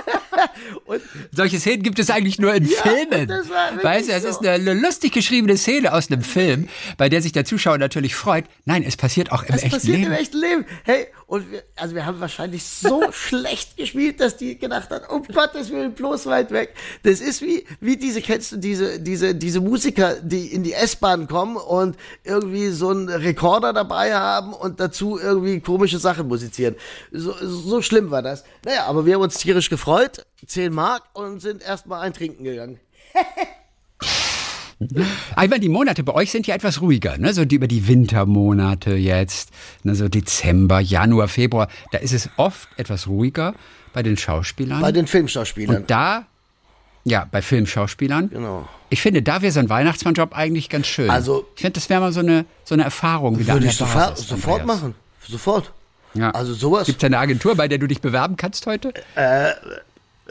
und 0.86 1.02
Solche 1.32 1.60
Szenen 1.60 1.84
gibt 1.84 2.00
es 2.00 2.10
eigentlich 2.10 2.40
nur 2.40 2.54
in 2.54 2.66
Filmen. 2.66 3.30
war 3.30 3.72
wirklich 3.72 3.84
weißt 3.84 4.10
du, 4.10 4.14
es 4.14 4.24
so. 4.24 4.30
ist 4.30 4.46
eine, 4.46 4.74
lustig 4.74 5.14
geschriebene 5.14 5.58
Szene 5.58 5.94
aus 5.94 6.12
einem 6.12 6.22
Film, 6.22 6.68
bei 6.98 7.10
der 7.10 7.22
sich 7.22 7.32
der 7.32 7.46
Zuschauer 7.46 7.78
natürlich 7.78 8.16
freut. 8.16 8.46
Nein, 8.66 8.84
es 8.84 8.98
passiert 8.98 9.32
auch 9.32 9.44
im 9.44 9.50
Das 9.54 9.64
echten 9.64 9.78
passiert 9.78 9.98
Leben. 9.98 10.12
im 10.12 10.18
echten 10.18 10.38
Leben. 10.38 10.66
Hey, 10.84 11.08
und 11.32 11.50
wir, 11.50 11.64
also 11.78 11.96
wir 11.96 12.06
haben 12.06 12.20
wahrscheinlich 12.20 12.66
so 12.66 13.04
schlecht 13.14 13.78
gespielt, 13.78 14.20
dass 14.20 14.36
die 14.36 14.60
gedacht 14.60 14.90
haben, 14.90 15.06
um 15.06 15.24
Gottes 15.24 15.70
Willen, 15.72 15.94
bloß 15.94 16.26
weit 16.26 16.52
weg. 16.52 16.76
Das 17.04 17.22
ist 17.22 17.42
wie, 17.42 17.66
wie 17.80 17.96
diese, 17.96 18.22
kennst 18.22 18.52
du 18.52 18.58
diese, 18.58 19.00
diese, 19.00 19.34
diese 19.34 19.62
Musiker, 19.62 20.16
die 20.16 20.48
in 20.48 20.64
die 20.64 20.74
S-Bahn 20.74 21.30
kommen 21.30 21.56
und 21.56 21.96
irgendwie 22.26 22.68
so 22.68 22.90
einen 22.90 23.08
Rekorder 23.08 23.72
dabei 23.72 24.14
haben 24.14 24.52
und 24.52 24.82
dazu 24.82 25.18
irgendwie 25.18 25.62
komische 25.62 26.00
Sachen 26.00 26.28
musizieren. 26.28 26.76
So, 27.14 27.34
so 27.40 27.82
schlimm 27.82 28.12
war 28.12 28.22
das. 28.22 28.44
Naja, 28.66 28.88
aber 28.88 29.06
wir 29.06 29.14
haben 29.14 29.22
uns 29.22 29.38
tierisch 29.38 29.70
gefreut, 29.70 30.26
10 30.46 30.74
Mark 30.74 31.04
und 31.14 31.40
sind 31.40 31.62
erstmal 31.62 32.02
ein 32.02 32.14
Trinken 32.14 32.44
gegangen. 32.44 32.82
Aber 35.36 35.44
ich 35.44 35.50
meine, 35.50 35.60
die 35.60 35.70
Monate 35.70 36.04
bei 36.04 36.14
euch 36.14 36.32
sind 36.32 36.48
ja 36.48 36.56
etwas 36.56 36.82
ruhiger, 36.82 37.18
ne? 37.18 37.34
So 37.34 37.46
die, 37.46 37.56
über 37.56 37.68
die 37.68 37.88
Wintermonate 37.88 38.96
jetzt, 38.96 39.50
ne? 39.84 39.96
so 39.96 40.10
Dezember, 40.10 40.80
Januar, 40.80 41.28
Februar. 41.28 41.68
Da 41.92 42.00
ist 42.00 42.14
es 42.14 42.30
oft 42.38 42.68
etwas 42.78 43.08
ruhiger 43.08 43.54
bei 43.94 44.04
den 44.04 44.18
Schauspielern. 44.18 44.82
Bei 44.82 44.92
den 44.92 45.08
Filmschauspielern. 45.08 45.78
Und 45.78 45.92
da, 45.92 46.26
ja, 47.04 47.28
bei 47.30 47.42
Filmschauspielern. 47.42 48.30
Genau. 48.30 48.68
Ich 48.90 49.02
finde, 49.02 49.22
da 49.22 49.42
wäre 49.42 49.52
so 49.52 49.60
ein 49.60 49.70
Weihnachtsmannjob 49.70 50.36
eigentlich 50.36 50.70
ganz 50.70 50.88
schön. 50.88 51.10
Also- 51.10 51.48
ich 51.56 51.62
finde, 51.62 51.74
das 51.74 51.90
wäre 51.90 52.02
mal 52.02 52.12
so 52.12 52.20
eine, 52.20 52.46
so 52.64 52.74
eine 52.76 52.84
Erfahrung 52.84 53.40
wieder 53.40 53.54
Würde 53.54 53.68
ich 53.68 53.76
sofort, 53.78 54.18
sofort 54.18 54.66
machen. 54.66 54.96
Sofort. 55.28 55.72
Ja. 56.14 56.32
Also 56.32 56.54
sowas 56.54 56.88
Gibt 56.88 57.02
es 57.02 57.06
eine 57.06 57.18
Agentur, 57.20 57.56
bei 57.56 57.68
der 57.68 57.78
du 57.78 57.88
dich 57.88 58.02
bewerben 58.02 58.36
kannst 58.36 58.66
heute? 58.66 58.94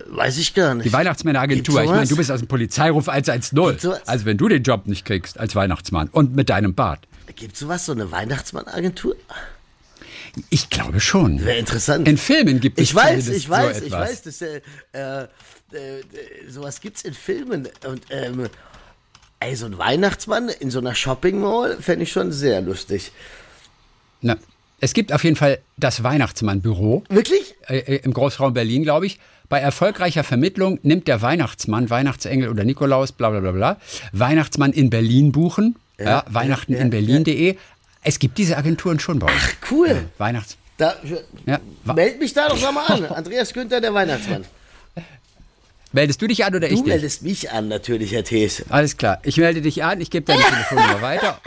Weiß 0.09 0.38
ich 0.38 0.54
gar 0.54 0.75
nicht. 0.75 0.87
Die 0.87 0.92
Weihnachtsmänneragentur. 0.92 1.83
Ich 1.83 1.90
meine, 1.90 2.07
du 2.07 2.16
bist 2.16 2.30
aus 2.30 2.40
dem 2.40 2.49
Polizeiruf 2.49 3.09
110. 3.09 3.57
Gibt's 3.57 3.83
sowas? 3.83 4.00
Also 4.07 4.25
wenn 4.25 4.37
du 4.38 4.49
den 4.49 4.62
Job 4.62 4.87
nicht 4.87 5.04
kriegst 5.04 5.38
als 5.38 5.54
Weihnachtsmann 5.54 6.09
und 6.09 6.35
mit 6.35 6.49
deinem 6.49 6.75
Bart. 6.75 7.07
Gibt 7.37 7.57
sowas, 7.57 7.87
so 7.87 7.92
eine 7.92 8.11
Weihnachtsmann-Agentur? 8.11 9.16
Ich 10.50 10.71
glaube 10.71 11.00
schon. 11.00 11.45
Wäre 11.45 11.59
interessant. 11.59 12.07
In 12.07 12.19
Filmen 12.19 12.61
gibt 12.61 12.78
es 12.78 12.90
ich 12.90 12.95
weiß, 12.95 13.28
ich 13.28 13.49
weiß, 13.49 13.78
so 13.78 13.85
ich 13.87 13.92
weiß, 13.92 14.23
dass, 14.23 14.42
äh, 14.42 14.61
äh, 14.92 15.23
äh, 15.23 15.26
sowas 16.49 16.80
gibt's 16.80 17.02
in 17.02 17.14
Filmen. 17.14 17.69
Und, 17.87 18.02
ähm, 18.11 18.49
ey, 19.40 19.57
so 19.57 19.66
ein 19.66 19.78
Weihnachtsmann 19.78 20.49
in 20.49 20.71
so 20.71 20.78
einer 20.78 20.95
Shopping 20.95 21.40
Mall 21.40 21.78
fände 21.80 22.04
ich 22.04 22.12
schon 22.12 22.33
sehr 22.33 22.61
lustig. 22.61 23.12
Na, 24.21 24.37
es 24.80 24.92
gibt 24.92 25.12
auf 25.12 25.25
jeden 25.25 25.37
Fall 25.37 25.61
das 25.76 26.02
Weihnachtsmannbüro 26.02 27.04
Wirklich? 27.09 27.54
äh, 27.69 27.78
äh, 27.78 27.97
im 28.02 28.12
Großraum 28.12 28.54
Berlin, 28.54 28.83
glaube 28.83 29.07
ich. 29.07 29.19
Bei 29.50 29.59
erfolgreicher 29.59 30.25
Vermittlung 30.25 30.78
nimmt 30.83 31.09
der 31.09 31.21
Weihnachtsmann, 31.21 31.90
Weihnachtsengel 31.90 32.49
oder 32.49 32.64
Nikolaus, 32.64 33.12
bla 33.12 33.28
bla 33.30 33.40
bla 33.40 33.50
bla, 33.52 33.76
Weihnachtsmann 34.12 34.73
in 34.73 34.88
Berlin 34.88 35.33
buchen. 35.33 35.76
Ja, 35.99 36.25
Weihnachten 36.30 36.73
ja, 36.73 36.78
in 36.78 36.88
Berlin.de. 36.88 37.57
Es 38.02 38.19
gibt 38.19 38.38
diese 38.38 38.57
Agenturen 38.57 38.99
schon 39.00 39.19
bei 39.19 39.26
uns. 39.26 39.42
Cool. 39.71 40.09
Weihnachts 40.16 40.57
Da, 40.78 40.95
Ja. 41.45 41.59
Meld 41.85 42.19
mich 42.21 42.33
da 42.33 42.49
doch 42.49 42.73
mal 42.73 42.87
an. 42.87 43.04
Andreas 43.07 43.52
Günther, 43.52 43.83
der 43.83 43.92
Weihnachtsmann. 43.92 44.47
Meldest 45.92 46.23
du 46.23 46.28
dich 46.28 46.45
an 46.45 46.54
oder 46.54 46.69
ich 46.69 46.76
Du 46.76 46.85
dich? 46.85 46.92
meldest 46.92 47.23
mich 47.23 47.50
an, 47.50 47.66
natürlich, 47.69 48.12
Herr 48.12 48.23
Thees. 48.25 48.64
Alles 48.69 48.97
klar. 48.97 49.19
Ich 49.25 49.37
melde 49.37 49.61
dich 49.61 49.83
an, 49.83 50.00
ich 50.00 50.11
gebe 50.11 50.25
deine 50.25 50.40
Telefonnummer 50.49 51.02
weiter. 51.02 51.40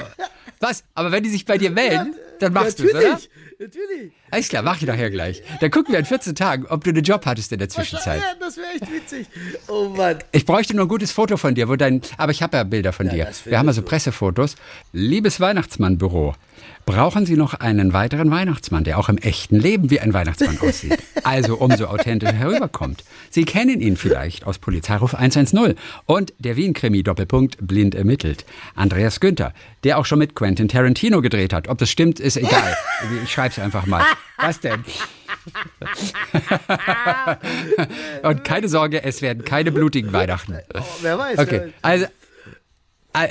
Was? 0.60 0.84
Aber 0.94 1.12
wenn 1.14 1.24
die 1.24 1.30
sich 1.30 1.46
bei 1.46 1.58
dir 1.58 1.72
melden, 1.72 2.14
dann 2.44 2.54
machst 2.54 2.80
du 2.80 2.86
es, 2.86 2.94
oder? 2.94 3.20
Natürlich. 3.60 4.12
Alles 4.32 4.50
klar, 4.50 4.64
mach 4.64 4.78
ich 4.78 4.88
nachher 4.88 5.10
gleich. 5.10 5.42
Dann 5.62 5.72
gucken 5.72 5.94
wir 5.94 6.00
in 6.00 6.06
14 6.06 6.36
Tagen, 6.36 6.66
ob 6.68 6.84
du 6.84 6.90
einen 6.90 7.04
Job 7.04 7.26
hattest 7.26 7.52
in 7.52 7.60
der 7.60 7.70
Zwischenzeit. 7.70 8.22
Ja, 8.22 8.36
das 8.40 8.58
wäre 8.58 8.68
echt 8.74 8.92
witzig. 8.92 9.28
Oh 9.68 9.90
Mann. 9.90 10.20
Ich 10.32 10.46
bräuchte 10.46 10.76
nur 10.76 10.86
ein 10.86 10.90
gutes 10.90 11.12
Foto 11.12 11.38
von 11.38 11.56
dir, 11.56 11.70
wo 11.70 11.76
dein. 11.76 12.02
Aber 12.18 12.32
ich 12.32 12.42
habe 12.44 12.58
ja 12.58 12.64
Bilder 12.64 12.94
von 12.94 13.10
dir. 13.10 13.26
das 13.26 13.46
Wir 13.46 13.58
haben 13.58 13.68
also 13.68 13.82
findest 13.82 13.90
Pressefotos. 13.90 14.56
Liebes 14.92 15.40
Weihnachtsmannbüro, 15.40 16.36
brauchen 16.86 17.26
Sie 17.26 17.36
noch 17.36 17.54
einen 17.54 17.94
weiteren 17.94 18.30
Weihnachtsmann, 18.32 18.84
der 18.84 19.00
auch 19.00 19.10
im 19.10 19.18
echten 19.18 19.60
Leben 19.60 19.90
wie 19.90 20.00
ein 20.00 20.14
Weihnachtsmann 20.14 20.60
aussieht? 20.60 20.98
Also 21.24 21.58
umso 21.58 21.86
authentischer 21.86 22.34
herüberkommt. 22.34 23.04
Sie 23.30 23.46
kennen 23.46 23.80
ihn 23.80 23.98
vielleicht 23.98 24.46
aus 24.46 24.60
Polizeiruf 24.60 25.16
110 25.16 25.76
und 26.06 26.34
der 26.40 26.58
Wien-Krimi 26.58 27.04
Doppelpunkt 27.04 27.58
blind 27.66 27.96
ermittelt. 27.96 28.46
Andreas 28.76 29.20
Günther, 29.20 29.54
der 29.84 29.98
auch 29.98 30.06
schon 30.06 30.20
mit 30.20 30.36
Quentin 30.36 30.68
Tarantino 30.68 31.22
gedreht 31.22 31.54
hat. 31.54 31.70
Ob 31.70 31.78
das 31.78 31.90
stimmt, 31.90 32.20
ist 32.20 32.38
egal. 32.38 32.76
Ich 33.24 33.32
schreib's 33.32 33.60
einfach 33.60 33.86
mal. 33.86 34.04
Was 34.38 34.60
denn? 34.60 34.84
Und 38.24 38.44
keine 38.44 38.68
Sorge, 38.68 39.04
es 39.04 39.22
werden 39.22 39.46
keine 39.46 39.72
blutigen 39.72 40.12
Weihnachten. 40.14 40.58
Oh, 40.74 40.82
wer 41.02 41.18
weiß. 41.18 41.40
Okay, 41.40 41.74
also 41.82 42.06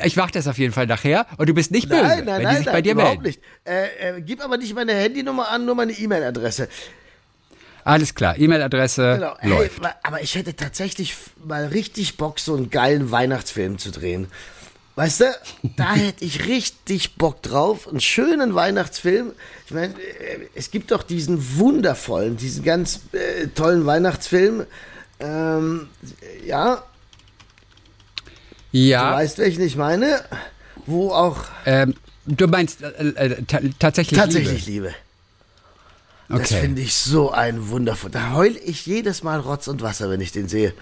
ich 0.05 0.17
mache 0.17 0.33
das 0.33 0.47
auf 0.47 0.59
jeden 0.59 0.73
Fall 0.73 0.87
nachher 0.87 1.27
und 1.39 1.49
du 1.49 1.55
bist 1.55 1.71
nicht 1.71 1.89
böse, 1.89 2.03
Nein, 2.03 2.25
nein, 2.25 2.37
wenn 2.39 2.43
nein, 2.43 2.51
die 2.53 2.57
sich 2.59 2.67
nein, 2.67 2.75
bei 2.75 2.83
dir 2.83 2.93
überhaupt 2.93 3.23
melden. 3.23 3.41
nicht. 3.41 3.41
Äh, 3.65 4.17
äh, 4.19 4.21
gib 4.21 4.43
aber 4.45 4.57
nicht 4.57 4.75
meine 4.75 4.93
Handynummer 4.95 5.49
an, 5.51 5.65
nur 5.65 5.75
meine 5.75 5.93
E-Mail-Adresse. 5.93 6.69
Alles 7.85 8.15
klar, 8.15 8.39
E-Mail-Adresse 8.39 9.15
Genau. 9.17 9.35
Hey, 9.41 9.51
läuft. 9.51 9.83
ma- 9.83 9.95
aber 10.05 10.21
ich 10.23 10.35
hätte 10.37 10.55
tatsächlich 10.55 11.17
mal 11.45 11.67
richtig 11.67 12.17
Bock, 12.17 12.39
so 12.39 12.55
einen 12.55 12.71
geilen 12.71 13.11
Weihnachtsfilm 13.11 13.79
zu 13.79 13.91
drehen. 13.91 14.29
Weißt 14.95 15.23
du, 15.23 15.25
da 15.77 15.93
hätte 15.95 16.25
ich 16.25 16.47
richtig 16.47 17.17
Bock 17.17 17.43
drauf. 17.43 17.89
Einen 17.89 18.01
schönen 18.01 18.55
Weihnachtsfilm. 18.55 19.33
Ich 19.67 19.73
meine, 19.73 19.95
äh, 19.95 20.47
es 20.55 20.71
gibt 20.71 20.93
doch 20.93 21.03
diesen 21.03 21.59
wundervollen, 21.59 22.37
diesen 22.37 22.63
ganz 22.63 23.01
äh, 23.13 23.49
tollen 23.49 23.85
Weihnachtsfilm. 23.85 24.65
Ähm, 25.19 25.89
ja, 26.45 26.85
du 28.73 28.79
Ja, 28.79 29.13
weißt, 29.15 29.39
welchen 29.39 29.63
ich 29.63 29.77
meine. 29.77 30.23
Wo 30.87 31.11
auch 31.11 31.39
ähm, 31.67 31.95
du 32.27 32.47
meinst 32.49 32.83
äh, 32.83 32.87
äh, 32.89 33.43
ta 33.45 33.61
tatsächlich 33.79 34.19
tatsächlich 34.19 34.67
Liebe. 34.67 34.89
Liebe. 34.89 34.95
Das 36.29 36.51
Okay. 36.51 36.61
finde 36.63 36.81
ich 36.81 36.95
so 36.95 37.31
ein 37.31 37.69
wundervoll. 37.69 38.11
Da 38.11 38.33
heul 38.33 38.57
ich 38.65 38.87
jedes 38.87 39.23
Mal 39.23 39.39
Rotz 39.41 39.69
und 39.69 39.83
Wasser, 39.83 40.09
wenn 40.09 40.21
ich 40.23 40.33
den 40.33 40.49
sehe. 40.49 40.73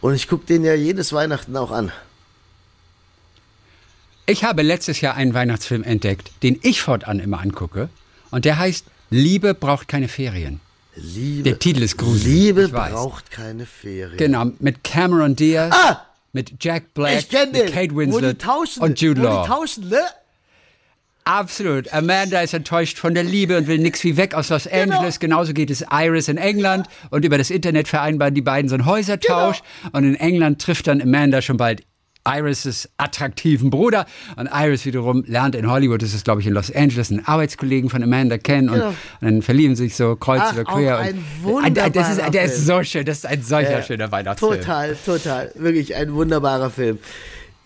Und 0.00 0.14
ich 0.14 0.28
gucke 0.28 0.46
den 0.46 0.64
ja 0.64 0.74
jedes 0.74 1.12
Weihnachten 1.12 1.56
auch 1.56 1.72
an. 1.72 1.90
Ich 4.26 4.44
habe 4.44 4.62
letztes 4.62 5.00
Jahr 5.00 5.14
einen 5.16 5.34
Weihnachtsfilm 5.34 5.82
entdeckt, 5.82 6.30
den 6.44 6.60
ich 6.62 6.80
fortan 6.82 7.18
immer 7.18 7.40
angucke. 7.40 7.88
Und 8.30 8.44
der 8.44 8.58
heißt 8.58 8.84
Liebe 9.10 9.54
braucht 9.54 9.88
keine 9.88 10.06
Ferien. 10.06 10.60
Liebe, 10.94 11.42
Der 11.42 11.58
Titel 11.58 11.82
ist 11.82 11.96
gruselig, 11.98 12.26
Liebe 12.32 12.62
ich 12.64 12.72
weiß. 12.72 12.92
braucht 12.92 13.30
keine 13.32 13.66
Ferien. 13.66 14.16
Genau, 14.16 14.46
mit 14.60 14.84
Cameron 14.84 15.34
Diaz, 15.34 15.74
Ah! 15.74 16.06
Mit 16.32 16.52
Jack 16.62 16.94
Black, 16.94 17.24
mit 17.52 17.72
Kate 17.72 17.94
Winslet 17.96 18.44
und 18.80 19.00
Jude 19.00 19.22
Law. 19.22 19.66
ne? 19.78 20.00
Absolut. 21.24 21.92
Amanda 21.92 22.40
ist 22.40 22.54
enttäuscht 22.54 22.98
von 22.98 23.14
der 23.14 23.22
Liebe 23.24 23.56
und 23.58 23.66
will 23.66 23.78
nix 23.78 24.02
wie 24.04 24.16
weg 24.16 24.34
aus 24.34 24.48
Los 24.48 24.64
Genau. 24.64 24.96
Angeles. 24.96 25.20
Genauso 25.20 25.52
geht 25.52 25.70
es 25.70 25.84
Iris 25.90 26.28
in 26.28 26.38
England. 26.38 26.86
Und 27.10 27.24
über 27.24 27.38
das 27.38 27.50
Internet 27.50 27.88
vereinbaren 27.88 28.34
die 28.34 28.40
beiden 28.40 28.68
so 28.68 28.74
einen 28.74 28.86
Häusertausch. 28.86 29.60
Genau. 29.82 29.96
Und 29.98 30.04
in 30.04 30.14
England 30.16 30.60
trifft 30.62 30.86
dann 30.86 31.00
Amanda 31.02 31.42
schon 31.42 31.56
bald 31.56 31.82
Iris' 32.38 32.88
attraktiven 32.96 33.70
Bruder. 33.70 34.06
Und 34.36 34.48
Iris 34.52 34.84
wiederum 34.84 35.24
lernt 35.26 35.54
in 35.54 35.70
Hollywood, 35.70 36.02
das 36.02 36.14
ist 36.14 36.24
glaube 36.24 36.40
ich 36.40 36.46
in 36.46 36.52
Los 36.54 36.70
Angeles, 36.74 37.10
einen 37.10 37.24
Arbeitskollegen 37.26 37.90
von 37.90 38.02
Amanda 38.02 38.38
kennen. 38.38 38.68
Und, 38.68 38.74
Genau. 38.76 38.88
und 38.88 38.96
dann 39.20 39.42
verlieben 39.42 39.76
sich 39.76 39.96
so 39.96 40.16
kreuz 40.16 40.40
Ach, 40.42 40.52
über 40.54 40.64
quer. 40.64 40.96
auch 40.96 41.00
ein 41.00 41.18
Ah, 41.18 41.88
das 41.90 42.08
ist, 42.10 42.16
wunderbarer 42.18 42.30
Der 42.30 42.44
ist 42.44 42.66
so 42.66 42.82
schön. 42.82 43.04
Das 43.04 43.18
ist 43.18 43.26
ein 43.26 43.42
solcher 43.42 43.70
Ja, 43.78 43.82
schöner 43.82 44.10
Weihnachtsfilm. 44.12 44.60
Total, 44.60 44.96
total. 45.04 45.52
Wirklich 45.54 45.94
ein 45.94 46.12
wunderbarer 46.14 46.70
Film. 46.70 46.98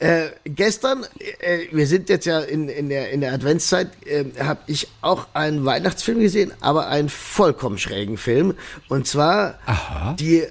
Äh, 0.00 0.26
gestern, 0.44 1.04
äh, 1.40 1.60
wir 1.70 1.86
sind 1.86 2.08
jetzt 2.08 2.26
ja 2.26 2.40
in, 2.40 2.68
in, 2.68 2.88
der, 2.88 3.10
in 3.10 3.20
der 3.20 3.32
Adventszeit, 3.32 3.88
äh, 4.06 4.24
habe 4.42 4.58
ich 4.66 4.88
auch 5.00 5.28
einen 5.34 5.64
Weihnachtsfilm 5.64 6.18
gesehen, 6.20 6.52
aber 6.60 6.88
einen 6.88 7.08
vollkommen 7.08 7.78
schrägen 7.78 8.16
Film. 8.18 8.54
Und 8.88 9.06
zwar 9.06 9.58
Aha. 9.66 10.14
die 10.18 10.42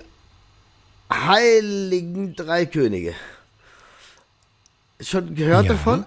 Heiligen 1.11 2.35
Drei 2.35 2.65
Könige. 2.65 3.13
Schon 5.03 5.35
gehört 5.35 5.65
Ja. 5.65 5.73
davon? 5.73 6.05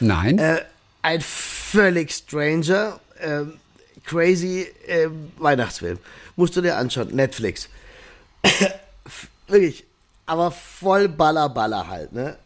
Nein. 0.00 0.38
Äh, 0.38 0.62
ein 1.02 1.20
völlig 1.20 2.12
stranger, 2.12 3.00
ähm, 3.20 3.54
crazy 4.04 4.66
ähm, 4.86 5.32
Weihnachtsfilm. 5.38 5.98
Musst 6.36 6.56
du 6.56 6.60
dir 6.60 6.76
anschauen, 6.76 7.14
Netflix. 7.14 7.68
Wirklich, 9.48 9.84
aber 10.26 10.50
voll 10.50 11.08
Baller 11.08 11.48
Baller 11.48 11.86
halt, 11.88 12.12
ne? 12.12 12.36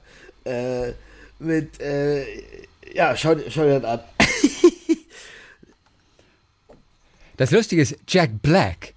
Äh, 0.45 0.93
mit, 1.39 1.81
äh, 1.81 2.25
ja, 2.95 3.17
schau, 3.17 3.35
dir- 3.35 3.51
schau 3.51 3.63
dir 3.65 3.81
das 3.81 3.91
an. 3.91 4.01
Das 7.37 7.51
Lustige 7.51 7.83
ist, 7.83 7.97
Jack 8.09 8.31
Black, 8.43 8.95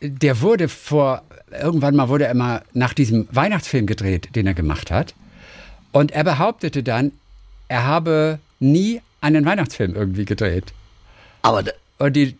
der 0.00 0.40
wurde 0.40 0.68
vor, 0.68 1.22
irgendwann 1.50 1.94
mal 1.94 2.08
wurde 2.08 2.24
er 2.26 2.34
mal 2.34 2.62
nach 2.72 2.94
diesem 2.94 3.28
Weihnachtsfilm 3.30 3.86
gedreht, 3.86 4.30
den 4.34 4.46
er 4.46 4.54
gemacht 4.54 4.90
hat. 4.90 5.14
Und 5.94 6.10
er 6.10 6.24
behauptete 6.24 6.82
dann, 6.82 7.12
er 7.68 7.86
habe 7.86 8.40
nie 8.58 9.00
einen 9.20 9.44
Weihnachtsfilm 9.44 9.94
irgendwie 9.94 10.24
gedreht. 10.24 10.72
Aber 11.42 11.62
Und 11.98 12.16
die, 12.16 12.36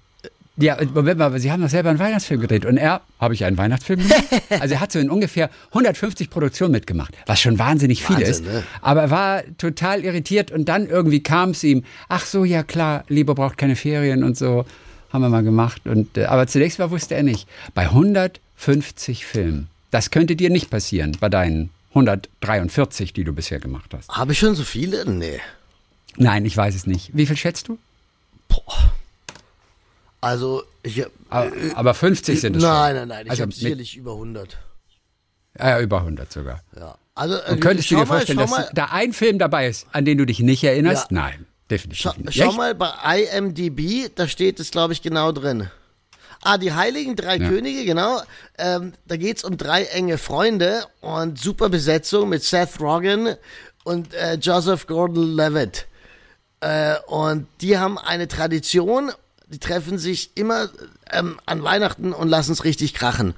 ja, 0.57 0.77
Moment 0.93 1.19
mal, 1.19 1.27
aber 1.27 1.39
Sie 1.39 1.53
haben 1.53 1.63
doch 1.63 1.69
selber 1.69 1.91
einen 1.91 2.01
Weihnachtsfilm 2.01 2.41
gedreht. 2.41 2.67
Und 2.67 2.79
er, 2.79 3.01
habe 3.21 3.33
ich 3.35 3.45
einen 3.45 3.57
Weihnachtsfilm 3.57 4.01
gemacht? 4.01 4.25
Also 4.61 4.75
er 4.75 4.81
hat 4.81 4.91
so 4.91 4.99
in 4.99 5.09
ungefähr 5.09 5.51
150 5.69 6.31
Produktionen 6.31 6.73
mitgemacht, 6.73 7.15
was 7.27 7.41
schon 7.41 7.57
wahnsinnig 7.61 8.03
viel 8.03 8.17
Wahnsinn, 8.17 8.31
ist. 8.31 8.45
ne? 8.45 8.65
Aber 8.83 9.03
er 9.03 9.11
war 9.11 9.43
total 9.57 10.05
irritiert 10.05 10.51
und 10.51 10.69
dann 10.69 10.89
irgendwie 10.89 11.23
kam 11.23 11.51
es 11.51 11.63
ihm, 11.63 11.85
ach 12.09 12.27
so, 12.27 12.45
ja 12.45 12.65
klar, 12.65 13.05
Liebe 13.09 13.37
braucht 13.37 13.57
keine 13.57 13.77
Ferien 13.77 14.25
und 14.25 14.37
so, 14.37 14.65
haben 15.13 15.23
wir 15.23 15.29
mal 15.29 15.45
gemacht. 15.45 15.83
Und, 15.87 16.19
äh, 16.19 16.25
aber 16.25 16.49
zunächst 16.49 16.81
mal 16.81 16.91
wusste 16.91 17.15
er 17.15 17.23
nicht, 17.23 17.49
bei 17.73 17.83
150 17.85 19.25
Filmen, 19.27 19.69
das 19.93 20.11
könnte 20.11 20.35
dir 20.35 20.51
nicht 20.51 20.71
passieren 20.71 21.17
bei 21.21 21.29
deinen 21.29 21.71
143, 21.95 23.13
die 23.13 23.25
du 23.25 23.33
bisher 23.33 23.61
gemacht 23.61 23.95
hast. 23.95 24.11
habe 24.11 24.33
ich 24.33 24.39
schon 24.39 24.55
so 24.55 24.65
viele? 24.65 25.09
Nee. 25.11 25.41
Nein, 26.17 26.45
ich 26.45 26.57
weiß 26.57 26.75
es 26.75 26.87
nicht. 26.87 27.11
Wie 27.15 27.27
viel 27.27 27.37
schätzt 27.37 27.69
du? 27.69 27.79
Also, 30.21 30.63
ich, 30.83 31.05
Aber, 31.29 31.53
aber 31.75 31.95
50 31.95 32.41
sind 32.41 32.57
es 32.57 32.63
nein, 32.63 32.97
schon. 32.97 32.97
nein, 32.97 33.09
nein, 33.09 33.27
ich 33.27 33.31
Also 33.31 33.43
habe 33.43 33.53
sicherlich 33.53 33.97
über 33.97 34.13
100. 34.13 34.59
Ja, 35.59 35.81
über 35.81 35.99
100 35.99 36.33
sogar. 36.33 36.63
Ja. 36.79 36.97
Also, 37.15 37.37
äh, 37.37 37.53
Und 37.53 37.61
könntest 37.61 37.91
du 37.91 37.95
schau 37.95 38.01
dir 38.01 38.07
vorstellen, 38.07 38.39
mal, 38.39 38.47
dass 38.47 38.67
schau 38.67 38.73
da 38.75 38.85
ein 38.87 39.13
Film 39.13 39.39
dabei 39.39 39.69
ist, 39.69 39.87
an 39.93 40.05
den 40.05 40.19
du 40.19 40.25
dich 40.25 40.41
nicht 40.41 40.65
erinnerst? 40.65 41.11
Ja. 41.11 41.17
Nein, 41.21 41.47
definitiv 41.71 42.01
Schau, 42.03 42.15
nicht. 42.21 42.35
schau 42.37 42.49
Echt? 42.49 42.57
mal 42.57 42.75
bei 42.75 43.23
IMDb, 43.37 44.11
da 44.15 44.27
steht 44.27 44.59
es, 44.61 44.71
glaube 44.71 44.95
ich, 44.95 45.03
genau 45.03 45.31
drin. 45.31 45.69
Ah, 46.43 46.59
die 46.59 46.73
Heiligen 46.73 47.17
Drei 47.17 47.38
Könige, 47.38 47.85
genau. 47.85 48.21
Ähm, 48.59 48.93
da 49.07 49.17
geht's 49.17 49.45
um 49.45 49.57
drei 49.57 49.85
enge 49.85 50.19
Freunde 50.19 50.87
und 51.00 51.38
super 51.38 51.69
Besetzung 51.69 52.29
mit 52.29 52.43
Seth 52.43 52.81
Rogen 52.81 53.37
und 53.85 54.12
äh, 54.14 54.35
Joseph 54.35 54.87
Gordon-Levitt. 54.87 55.87
Äh, 56.61 56.97
und 57.07 57.47
die 57.61 57.79
haben 57.79 57.99
eine 57.99 58.29
Tradition, 58.29 59.12
die 59.47 59.59
treffen 59.59 59.99
sich 59.99 60.37
immer 60.37 60.71
ähm, 61.11 61.38
an 61.47 61.62
Weihnachten 61.62 62.12
und 62.12 62.29
lassen 62.29 62.53
es 62.53 62.64
richtig 62.64 62.95
krachen. 62.95 63.35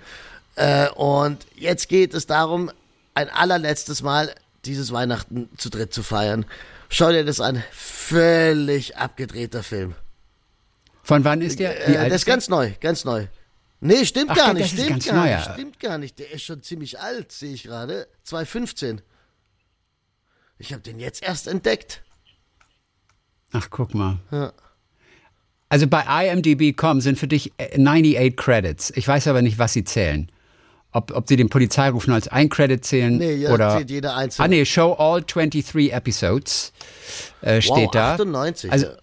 Äh, 0.55 0.89
und 0.91 1.47
jetzt 1.57 1.89
geht 1.89 2.15
es 2.15 2.27
darum, 2.27 2.71
ein 3.15 3.29
allerletztes 3.31 4.03
Mal 4.03 4.35
dieses 4.65 4.93
Weihnachten 4.93 5.49
zu 5.57 5.71
dritt 5.71 5.93
zu 5.93 6.03
feiern. 6.03 6.45
Schau 6.89 7.11
dir 7.11 7.25
das 7.25 7.41
an. 7.41 7.63
Völlig 7.73 8.97
abgedrehter 8.97 9.63
Film. 9.63 9.95
Von 11.07 11.23
wann 11.23 11.41
ist 11.41 11.61
der? 11.61 11.71
Wie 11.87 11.95
Äh, 11.95 12.09
das 12.09 12.17
ist 12.23 12.27
der? 12.27 12.35
ganz 12.35 12.49
neu, 12.49 12.73
ganz 12.81 13.05
neu. 13.05 13.27
Nee, 13.79 14.05
stimmt 14.05 14.33
Ach, 14.33 14.37
gar 14.37 14.55
nicht, 14.55 14.73
stimmt 14.73 15.07
gar 15.07 15.25
nicht, 15.25 15.51
stimmt 15.53 15.79
gar 15.81 15.99
nicht. 15.99 16.19
Der 16.19 16.33
ist 16.33 16.43
schon 16.43 16.65
ziemlich 16.65 16.99
alt, 16.99 17.31
sehe 17.31 17.53
ich 17.55 17.63
gerade. 17.63 18.09
2015. 18.25 19.03
Ich 20.59 20.73
habe 20.73 20.83
den 20.83 20.99
jetzt 20.99 21.23
erst 21.23 21.47
entdeckt. 21.47 22.03
Ach, 23.53 23.69
guck 23.71 23.95
mal. 23.95 24.19
Ja. 24.33 24.53
Also 25.69 25.87
bei 25.87 26.03
IMDb.com 26.27 27.01
sind 27.01 27.19
für 27.21 27.29
dich 27.29 27.53
äh, 27.59 27.75
98 27.81 28.37
Credits. 28.37 28.93
Ich 28.97 29.07
weiß 29.07 29.29
aber 29.29 29.43
nicht, 29.43 29.59
was 29.61 29.75
sie 29.75 29.85
zählen. 29.85 30.29
Ob, 30.91 31.13
ob 31.15 31.29
sie 31.29 31.37
den 31.37 31.51
Polizeiruf 31.51 32.09
nur 32.09 32.17
als 32.17 32.27
ein 32.27 32.49
Credit 32.49 32.85
zählen 32.85 33.17
Nee, 33.19 33.35
ja, 33.35 33.51
oder. 33.53 33.77
zählt 33.77 33.91
jeder 33.91 34.17
einzelne. 34.17 34.45
Ah, 34.45 34.49
nee, 34.49 34.65
Show 34.65 34.95
all 34.95 35.23
23 35.23 35.93
Episodes 35.93 36.73
äh, 37.43 37.61
steht 37.61 37.77
wow, 37.77 37.91
da. 37.93 38.13
98. 38.15 38.73
Also 38.73 38.87
ja. 38.87 38.97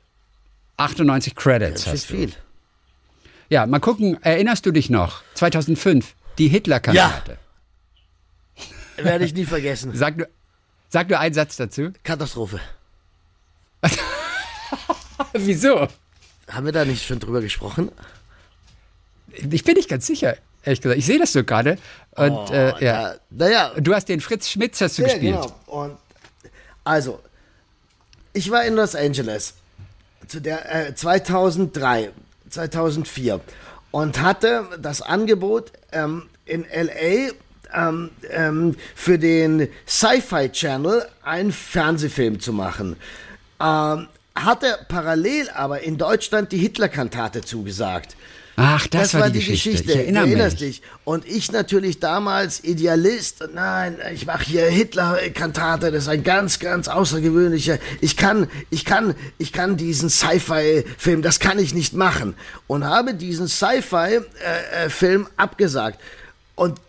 98 0.83 1.35
Credits 1.35 1.85
Das 1.85 1.93
ist 1.93 2.09
du. 2.09 2.15
viel. 2.15 2.33
Ja, 3.49 3.65
mal 3.65 3.79
gucken, 3.79 4.17
erinnerst 4.23 4.65
du 4.65 4.71
dich 4.71 4.89
noch? 4.89 5.21
2005, 5.35 6.15
die 6.37 6.47
Hitler-Kantate. 6.47 7.37
Ja. 8.97 9.03
Werde 9.05 9.25
ich 9.25 9.33
nie 9.33 9.45
vergessen. 9.45 9.91
Sag 9.95 10.17
nur, 10.17 10.27
sag 10.89 11.09
nur 11.09 11.19
einen 11.19 11.33
Satz 11.33 11.57
dazu. 11.57 11.91
Katastrophe. 12.03 12.59
Wieso? 15.33 15.87
Haben 16.49 16.65
wir 16.65 16.71
da 16.73 16.85
nicht 16.85 17.05
schon 17.05 17.19
drüber 17.19 17.41
gesprochen? 17.41 17.91
Ich 19.31 19.63
bin 19.63 19.75
nicht 19.75 19.89
ganz 19.89 20.05
sicher, 20.05 20.37
ehrlich 20.63 20.81
gesagt. 20.81 20.99
Ich 20.99 21.05
sehe 21.05 21.17
das 21.19 21.33
so 21.33 21.43
gerade. 21.43 21.77
Und 22.11 22.31
Oh, 22.31 22.53
äh, 22.53 22.83
ja. 22.85 23.15
Naja, 23.31 23.71
Du 23.79 23.93
hast 23.95 24.09
den 24.09 24.21
Fritz 24.21 24.49
Schmitz 24.49 24.79
hast 24.81 24.97
du 24.97 25.01
ja, 25.03 25.07
gespielt. 25.07 25.35
genau. 25.35 25.55
Und 25.67 25.97
also, 26.83 27.19
ich 28.33 28.51
war 28.51 28.63
in 28.65 28.75
Los 28.75 28.93
Angeles 28.95 29.55
zu 30.33 30.39
der 30.39 30.87
äh, 30.87 30.95
2003, 30.95 32.09
2004 32.49 33.39
und 33.91 34.19
hatte 34.19 34.67
das 34.81 35.03
Angebot 35.03 35.71
ähm, 35.91 36.23
in 36.45 36.65
LA 36.73 37.33
ähm, 37.71 38.09
ähm, 38.31 38.75
für 38.95 39.19
den 39.19 39.67
Sci-Fi 39.87 40.49
Channel 40.49 41.05
einen 41.21 41.51
Fernsehfilm 41.51 42.39
zu 42.39 42.51
machen. 42.51 42.95
Ähm, 43.61 44.07
hatte 44.33 44.79
parallel 44.87 45.51
aber 45.51 45.81
in 45.81 45.99
Deutschland 45.99 46.51
die 46.51 46.57
Hitler-Kantate 46.57 47.41
zugesagt. 47.41 48.15
Ach, 48.55 48.85
das, 48.87 49.15
war, 49.15 49.31
die 49.31 49.43
Geschichte. 49.43 49.91
Ich 49.91 49.97
erinnere 49.97 50.27
erinnerst 50.27 50.61
mich. 50.61 50.79
dich. 50.79 50.81
Und 51.05 51.25
ich 51.25 51.51
natürlich 51.51 51.99
damals 51.99 52.63
Idealist. 52.63 53.43
Nein, 53.53 53.97
ich 54.13 54.27
mache 54.27 54.43
hier 54.43 54.65
Hitler-Kantate. 54.65 55.91
Das 55.91 56.03
ist 56.03 56.09
ein 56.09 56.23
ganz, 56.23 56.59
ganz 56.59 56.87
außergewöhnlicher. 56.87 57.79
Ich 57.99 58.15
kann, 58.15 58.47
ich 58.69 58.85
kann, 58.85 59.15
ich 59.39 59.53
kann 59.53 59.75
diesen 59.75 60.09
Sci-Fi-Film, 60.09 61.23
das 61.23 61.39
kann 61.39 61.57
ich 61.57 61.73
nicht 61.73 61.93
machen. 61.93 62.35
Und 62.67 62.85
habe 62.85 63.15
diesen 63.15 63.47
Sci-Fi-Film 63.47 65.27
abgesagt. 65.35 65.99
Und 66.55 66.79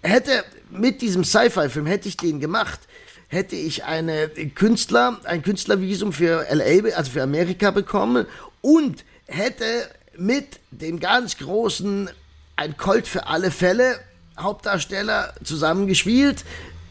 hätte 0.00 0.44
mit 0.70 1.02
diesem 1.02 1.24
Sci-Fi-Film 1.24 1.86
hätte 1.86 2.08
ich 2.08 2.16
den 2.16 2.40
gemacht, 2.40 2.80
hätte 3.28 3.56
ich 3.56 3.84
eine 3.84 4.28
Künstler, 4.28 5.20
ein 5.24 5.42
Künstlervisum 5.42 6.14
für 6.14 6.46
LA, 6.50 6.94
also 6.96 7.10
für 7.10 7.22
Amerika 7.22 7.70
bekommen 7.70 8.26
und 8.62 9.04
hätte 9.26 9.88
mit 10.16 10.60
dem 10.70 11.00
ganz 11.00 11.38
großen 11.38 12.10
Ein 12.56 12.76
Colt 12.76 13.06
für 13.06 13.26
alle 13.26 13.50
Fälle 13.50 13.98
Hauptdarsteller 14.38 15.34
zusammengespielt 15.44 16.44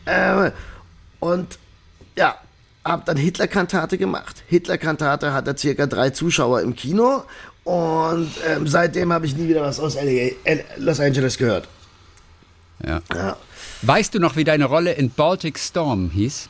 äh, 0.05 0.51
und 1.19 1.59
ja, 2.15 2.35
habe 2.83 3.03
dann 3.05 3.17
Hitler-Kantate 3.17 3.97
gemacht. 3.97 4.43
Hitler-Kantate 4.47 5.33
hatte 5.33 5.55
circa 5.57 5.85
drei 5.85 6.09
Zuschauer 6.11 6.61
im 6.61 6.75
Kino 6.75 7.23
und 7.63 8.31
ähm, 8.47 8.67
seitdem 8.67 9.13
habe 9.13 9.25
ich 9.25 9.35
nie 9.35 9.47
wieder 9.47 9.61
was 9.61 9.79
aus 9.79 9.95
LA, 9.95 10.31
Los 10.77 10.99
Angeles 10.99 11.37
gehört. 11.37 11.67
Ja. 12.85 13.01
Ja. 13.13 13.37
Weißt 13.83 14.13
du 14.15 14.19
noch, 14.19 14.35
wie 14.35 14.43
deine 14.43 14.65
Rolle 14.65 14.93
in 14.93 15.11
Baltic 15.11 15.59
Storm 15.59 16.09
hieß? 16.09 16.49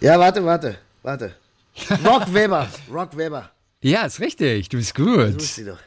Ja, 0.00 0.18
warte, 0.18 0.44
warte, 0.44 0.78
warte. 1.02 1.34
Rock 2.04 2.32
Weber, 2.32 2.68
Rock 2.92 3.16
Weber. 3.16 3.50
Ja, 3.80 4.06
ist 4.06 4.20
richtig. 4.20 4.68
Du 4.68 4.76
bist 4.78 4.90
Das 4.98 5.04
gut. 5.04 5.34
wusste 5.36 5.60
ich 5.62 5.66
doch. 5.68 5.78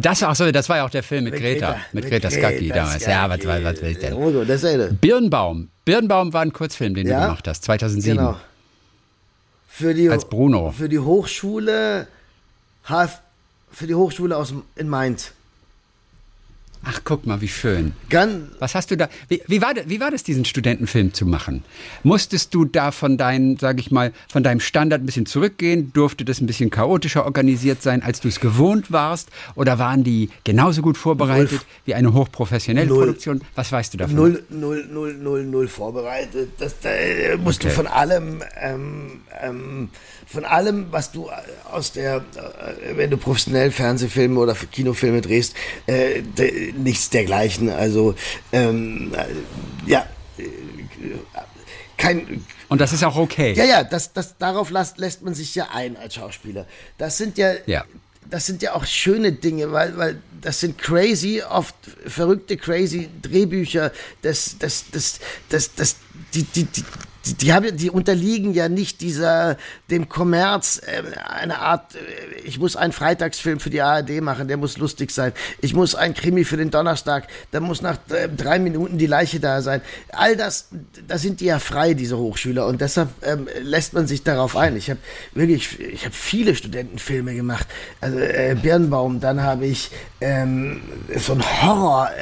Das, 0.00 0.22
ach 0.24 0.34
so, 0.34 0.50
das 0.50 0.68
war 0.68 0.78
ja 0.78 0.84
auch 0.86 0.90
der 0.90 1.04
Film 1.04 1.24
mit, 1.24 1.34
Mit 1.34 1.42
Greta. 1.42 1.76
Mit 1.92 2.06
Greta 2.08 2.28
Skacki 2.30 2.68
damals. 2.68 3.06
Ja, 3.06 3.28
was, 3.30 3.44
was, 3.46 3.62
was 3.62 3.80
will 3.82 3.90
ich 3.90 3.98
denn? 3.98 4.12
Oh, 4.14 4.44
das 4.44 4.64
ist. 4.64 5.00
Birnbaum. 5.00 5.68
Birnbaum 5.84 6.32
war 6.32 6.42
ein 6.42 6.52
Kurzfilm, 6.52 6.94
den 6.94 7.06
Ja? 7.06 7.20
du 7.20 7.26
gemacht 7.26 7.46
hast, 7.46 7.62
2007. 7.64 8.16
Genau. 8.16 8.36
Für 9.68 9.94
die, 9.94 10.08
Als 10.08 10.24
Bruno. 10.28 10.72
Für 10.72 10.88
die 10.88 10.98
Hochschule, 10.98 12.08
HF, 12.88 13.20
für 13.70 13.86
die 13.86 13.94
Hochschule 13.94 14.36
aus, 14.36 14.52
in 14.76 14.88
Mainz. 14.88 15.32
Ach, 16.86 17.00
guck 17.04 17.24
mal, 17.26 17.40
wie 17.40 17.48
schön. 17.48 17.92
Ganz, 18.10 18.44
Was 18.58 18.74
hast 18.74 18.90
du 18.90 18.96
da? 18.96 19.08
Wie, 19.28 19.40
wie, 19.46 19.62
war, 19.62 19.72
das- 19.72 19.88
wie 19.88 20.00
war 20.00 20.10
das, 20.10 20.22
diesen 20.22 20.44
Studentenfilm 20.44 21.14
zu 21.14 21.24
machen? 21.24 21.62
Musstest 22.02 22.54
du 22.54 22.64
da 22.66 22.90
von 22.90 23.16
deinem, 23.16 23.56
sag 23.58 23.80
ich 23.80 23.90
mal, 23.90 24.12
von 24.28 24.42
deinem 24.42 24.60
Standard 24.60 25.00
ein 25.02 25.06
bisschen 25.06 25.24
zurückgehen? 25.24 25.92
Durfte 25.94 26.24
das 26.26 26.40
ein 26.42 26.46
bisschen 26.46 26.68
chaotischer 26.70 27.24
organisiert 27.24 27.80
sein, 27.82 28.02
als 28.02 28.20
du 28.20 28.28
es 28.28 28.38
gewohnt 28.38 28.92
warst? 28.92 29.30
Oder 29.54 29.78
waren 29.78 30.04
die 30.04 30.28
genauso 30.44 30.82
gut 30.82 30.98
vorbereitet 30.98 31.52
Null. 31.52 31.60
wie 31.86 31.94
eine 31.94 32.12
hochprofessionelle 32.12 32.86
Null. 32.86 32.98
Produktion? 33.06 33.40
Was 33.54 33.72
weißt 33.72 33.94
du 33.94 33.98
davon? 33.98 34.16
null, 34.16 34.44
null, 34.50 34.86
null, 34.90 35.14
null, 35.14 35.44
null 35.44 35.68
vorbereitet. 35.68 36.50
Das, 36.58 36.78
da 36.80 36.90
musst 37.38 37.60
Okay. 37.64 37.68
du 37.70 37.74
von 37.74 37.86
allem, 37.86 38.42
ähm, 38.60 39.20
ähm, 39.42 39.88
von 40.26 40.44
allem, 40.44 40.86
was 40.90 41.12
du 41.12 41.28
äh, 41.28 41.32
aus 41.72 41.92
der, 41.92 42.16
äh, 42.16 42.96
wenn 42.96 43.10
du 43.10 43.16
professionell 43.16 43.70
Fernsehfilme 43.70 44.38
oder 44.38 44.54
Kinofilme 44.54 45.20
drehst, 45.22 45.54
äh, 45.86 46.20
de, 46.22 46.73
nichts 46.74 47.10
dergleichen. 47.10 47.70
Also, 47.70 48.14
ähm, 48.52 49.12
äh, 49.14 49.90
ja, 49.90 50.06
äh, 50.38 50.42
kein, 51.96 52.44
Und 52.68 52.80
das 52.80 52.92
ist 52.92 53.04
auch 53.04 53.16
okay. 53.16 53.52
Ja, 53.54 53.64
ja, 53.64 53.84
das, 53.84 54.12
das, 54.12 54.36
darauf 54.38 54.70
lässt, 54.70 54.98
lässt 54.98 55.22
man 55.22 55.34
sich 55.34 55.54
ja 55.54 55.68
ein 55.72 55.96
als 55.96 56.14
Schauspieler. 56.14 56.66
Das 56.98 57.16
sind 57.16 57.38
ja, 57.38 57.54
Ja. 57.66 57.84
das 58.28 58.46
sind 58.46 58.62
ja 58.62 58.74
auch 58.74 58.84
schöne 58.84 59.32
Dinge, 59.32 59.72
weil, 59.72 59.96
weil 59.96 60.22
das 60.40 60.60
sind 60.60 60.76
crazy, 60.78 61.42
oft 61.48 61.74
verrückte, 62.06 62.56
crazy 62.56 63.08
Drehbücher. 63.22 63.92
Das, 64.22 64.56
das, 64.58 64.84
das, 64.90 65.20
das, 65.48 65.74
das, 65.74 65.96
die, 66.34 66.42
die, 66.42 66.64
die, 66.64 66.84
die, 67.26 67.34
die, 67.34 67.52
haben, 67.52 67.76
die 67.76 67.90
unterliegen 67.90 68.52
ja 68.54 68.68
nicht 68.68 69.00
dieser, 69.00 69.56
dem 69.90 70.08
Kommerz, 70.08 70.80
äh, 70.84 71.02
eine 71.28 71.58
Art, 71.58 71.94
äh, 71.94 71.98
ich 72.44 72.58
muss 72.58 72.76
einen 72.76 72.92
Freitagsfilm 72.92 73.60
für 73.60 73.70
die 73.70 73.80
ARD 73.80 74.20
machen, 74.20 74.48
der 74.48 74.56
muss 74.56 74.78
lustig 74.78 75.10
sein. 75.10 75.32
Ich 75.60 75.74
muss 75.74 75.94
einen 75.94 76.14
Krimi 76.14 76.44
für 76.44 76.56
den 76.56 76.70
Donnerstag, 76.70 77.28
da 77.50 77.60
muss 77.60 77.82
nach 77.82 77.98
äh, 78.10 78.28
drei 78.28 78.58
Minuten 78.58 78.98
die 78.98 79.06
Leiche 79.06 79.40
da 79.40 79.62
sein. 79.62 79.80
All 80.12 80.36
das, 80.36 80.68
da 81.06 81.18
sind 81.18 81.40
die 81.40 81.46
ja 81.46 81.58
frei, 81.58 81.94
diese 81.94 82.18
Hochschüler, 82.18 82.66
und 82.66 82.80
deshalb 82.80 83.08
ähm, 83.22 83.48
lässt 83.62 83.94
man 83.94 84.06
sich 84.06 84.22
darauf 84.22 84.56
ein. 84.56 84.76
Ich 84.76 84.90
habe 84.90 85.00
wirklich, 85.34 85.78
ich 85.80 86.04
habe 86.04 86.14
viele 86.14 86.54
Studentenfilme 86.54 87.34
gemacht. 87.34 87.66
Also 88.00 88.18
äh, 88.18 88.56
Birnbaum, 88.60 89.20
dann 89.20 89.42
habe 89.42 89.66
ich 89.66 89.90
ähm, 90.20 90.82
so 91.16 91.32
einen 91.32 91.42
Horrorfilm 91.42 92.14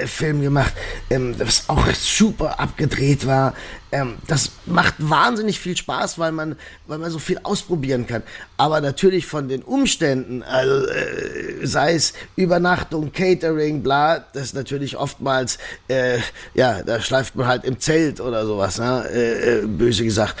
äh, 0.00 0.02
äh, 0.02 0.06
Film 0.06 0.42
gemacht, 0.42 0.72
ähm, 1.10 1.36
das 1.38 1.68
auch 1.68 1.86
super 1.94 2.58
abgedreht 2.58 3.26
war. 3.26 3.54
Ähm, 3.92 4.16
das 4.26 4.50
macht 4.66 4.94
wahnsinnig 4.98 5.60
viel 5.60 5.76
Spaß, 5.76 6.18
weil 6.18 6.32
man, 6.32 6.56
weil 6.88 6.98
man 6.98 7.10
so 7.10 7.20
viel 7.20 7.38
ausprobieren 7.44 8.06
kann. 8.06 8.24
Aber 8.56 8.80
natürlich 8.80 9.26
von 9.26 9.48
den 9.48 9.62
Umständen, 9.62 10.42
also 10.42 10.86
äh, 10.88 11.64
sei 11.64 11.94
es 11.94 12.12
Übernachtung, 12.34 13.12
Catering, 13.12 13.82
bla, 13.82 14.24
das 14.32 14.46
ist 14.46 14.54
natürlich 14.54 14.96
oftmals, 14.96 15.58
äh, 15.86 16.18
ja, 16.54 16.82
da 16.82 17.00
schleift 17.00 17.36
man 17.36 17.46
halt 17.46 17.64
im 17.64 17.78
Zelt 17.78 18.20
oder 18.20 18.44
sowas, 18.44 18.78
ne? 18.78 19.06
äh, 19.12 19.58
äh, 19.58 19.66
böse 19.66 20.04
gesagt. 20.04 20.34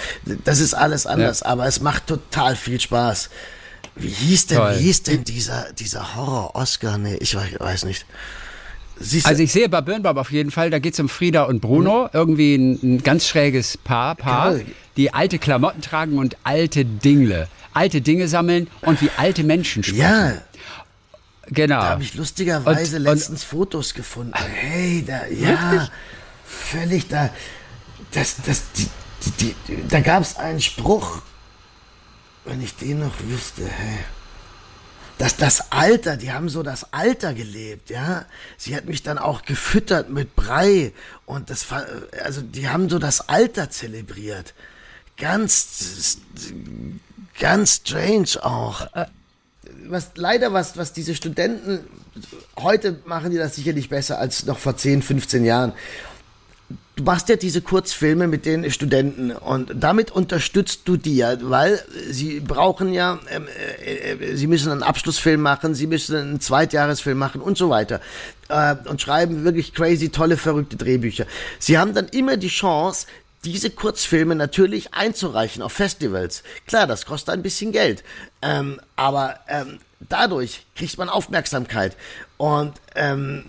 Das 0.44 0.58
ist 0.58 0.74
alles 0.74 1.06
anders, 1.06 1.42
aber 1.42 1.66
es 1.66 1.80
macht 1.80 2.08
total 2.08 2.56
viel 2.56 2.80
Spaß. 2.80 3.30
Wie 3.94 4.08
hieß 4.08 4.48
denn, 4.48 4.58
Toll. 4.58 4.74
wie 4.76 4.82
hieß 4.82 5.04
denn 5.04 5.24
dieser, 5.24 5.72
dieser 5.72 6.16
Horror-Oscar? 6.16 6.98
Nee, 6.98 7.16
ich 7.20 7.34
weiß, 7.34 7.58
weiß 7.58 7.84
nicht. 7.84 8.04
Siehst 8.98 9.26
du, 9.26 9.30
Also 9.30 9.42
ich 9.42 9.52
sehe 9.52 9.68
bei 9.68 9.80
Birnbaum 9.82 10.16
auf 10.18 10.30
jeden 10.32 10.50
Fall, 10.50 10.70
da 10.70 10.78
geht 10.78 10.94
es 10.94 11.00
um 11.00 11.08
Frieda 11.08 11.44
und 11.44 11.60
Bruno, 11.60 12.08
irgendwie 12.12 12.54
ein, 12.56 12.78
ein 12.82 13.02
ganz 13.02 13.26
schräges 13.28 13.76
Paar, 13.76 14.14
Paar, 14.14 14.54
Genau. 14.54 14.70
die 14.96 15.12
alte 15.12 15.38
Klamotten 15.38 15.82
tragen 15.82 16.18
und 16.18 16.36
alte 16.44 16.84
Dingle, 16.84 17.48
alte 17.74 18.00
Dinge 18.00 18.26
sammeln 18.28 18.68
und 18.80 19.02
wie 19.02 19.10
alte 19.18 19.44
Menschen 19.44 19.82
sprechen. 19.82 20.00
ja, 20.00 20.32
genau. 21.48 21.80
Da 21.80 21.88
habe 21.90 22.02
ich 22.02 22.14
lustigerweise 22.14 22.96
Und- 22.96 23.06
und- 23.06 23.12
letztens 23.14 23.44
Fotos 23.44 23.92
gefunden. 23.92 24.32
Hey, 24.34 25.04
da, 25.06 25.26
ja, 25.26 25.88
völlig 26.46 27.06
da. 27.08 27.28
Das, 28.12 28.36
das, 28.46 28.62
die, 28.76 28.88
die, 29.40 29.54
die, 29.68 29.88
da 29.88 30.00
gab 30.00 30.22
es 30.22 30.36
einen 30.38 30.60
Spruch, 30.62 31.20
wenn 32.46 32.62
ich 32.62 32.74
den 32.76 33.00
noch 33.00 33.12
wüsste, 33.28 33.62
hey. 33.66 33.98
Das, 35.18 35.36
das 35.36 35.72
Alter, 35.72 36.16
die 36.16 36.32
haben 36.32 36.48
so 36.48 36.62
das 36.62 36.92
Alter 36.92 37.32
gelebt, 37.32 37.88
ja. 37.88 38.26
Sie 38.58 38.76
hat 38.76 38.84
mich 38.84 39.02
dann 39.02 39.18
auch 39.18 39.42
gefüttert 39.42 40.10
mit 40.10 40.36
Brei 40.36 40.92
und 41.24 41.48
das, 41.48 41.66
also 42.22 42.42
die 42.42 42.68
haben 42.68 42.90
so 42.90 42.98
das 42.98 43.28
Alter 43.28 43.70
zelebriert. 43.70 44.52
Ganz, 45.16 46.18
ganz 47.38 47.76
strange 47.76 48.42
auch 48.42 48.86
was 49.88 50.12
leider 50.16 50.52
was, 50.52 50.76
was 50.76 50.92
diese 50.92 51.14
Studenten 51.14 51.80
heute 52.58 52.98
machen 53.04 53.30
die 53.30 53.36
das 53.36 53.56
sicherlich 53.56 53.88
besser 53.88 54.18
als 54.18 54.46
noch 54.46 54.58
vor 54.58 54.76
10, 54.76 55.02
15 55.02 55.44
Jahren. 55.44 55.72
Du 56.96 57.02
machst 57.04 57.28
ja 57.28 57.36
diese 57.36 57.60
Kurzfilme 57.60 58.26
mit 58.26 58.46
den 58.46 58.70
Studenten 58.70 59.30
und 59.30 59.70
damit 59.74 60.10
unterstützt 60.10 60.80
du 60.86 60.96
die 60.96 61.18
ja, 61.18 61.36
weil 61.42 61.78
sie 62.08 62.40
brauchen 62.40 62.90
ja, 62.90 63.18
ähm, 63.28 63.46
äh, 63.84 64.12
äh, 64.12 64.34
sie 64.34 64.46
müssen 64.46 64.72
einen 64.72 64.82
Abschlussfilm 64.82 65.42
machen, 65.42 65.74
sie 65.74 65.86
müssen 65.86 66.16
einen 66.16 66.40
Zweitjahresfilm 66.40 67.18
machen 67.18 67.42
und 67.42 67.58
so 67.58 67.68
weiter 67.68 68.00
äh, 68.48 68.76
und 68.88 69.02
schreiben 69.02 69.44
wirklich 69.44 69.74
crazy, 69.74 70.08
tolle, 70.08 70.38
verrückte 70.38 70.78
Drehbücher. 70.78 71.26
Sie 71.58 71.76
haben 71.76 71.92
dann 71.92 72.08
immer 72.08 72.38
die 72.38 72.48
Chance, 72.48 73.06
diese 73.44 73.68
Kurzfilme 73.68 74.34
natürlich 74.34 74.94
einzureichen 74.94 75.62
auf 75.62 75.72
Festivals. 75.72 76.42
Klar, 76.66 76.86
das 76.86 77.04
kostet 77.04 77.34
ein 77.34 77.42
bisschen 77.42 77.72
Geld, 77.72 78.04
ähm, 78.40 78.80
aber 78.96 79.40
ähm, 79.48 79.80
dadurch 80.08 80.64
kriegt 80.74 80.96
man 80.96 81.10
Aufmerksamkeit. 81.10 81.94
Und 82.38 82.72
ähm, 82.94 83.44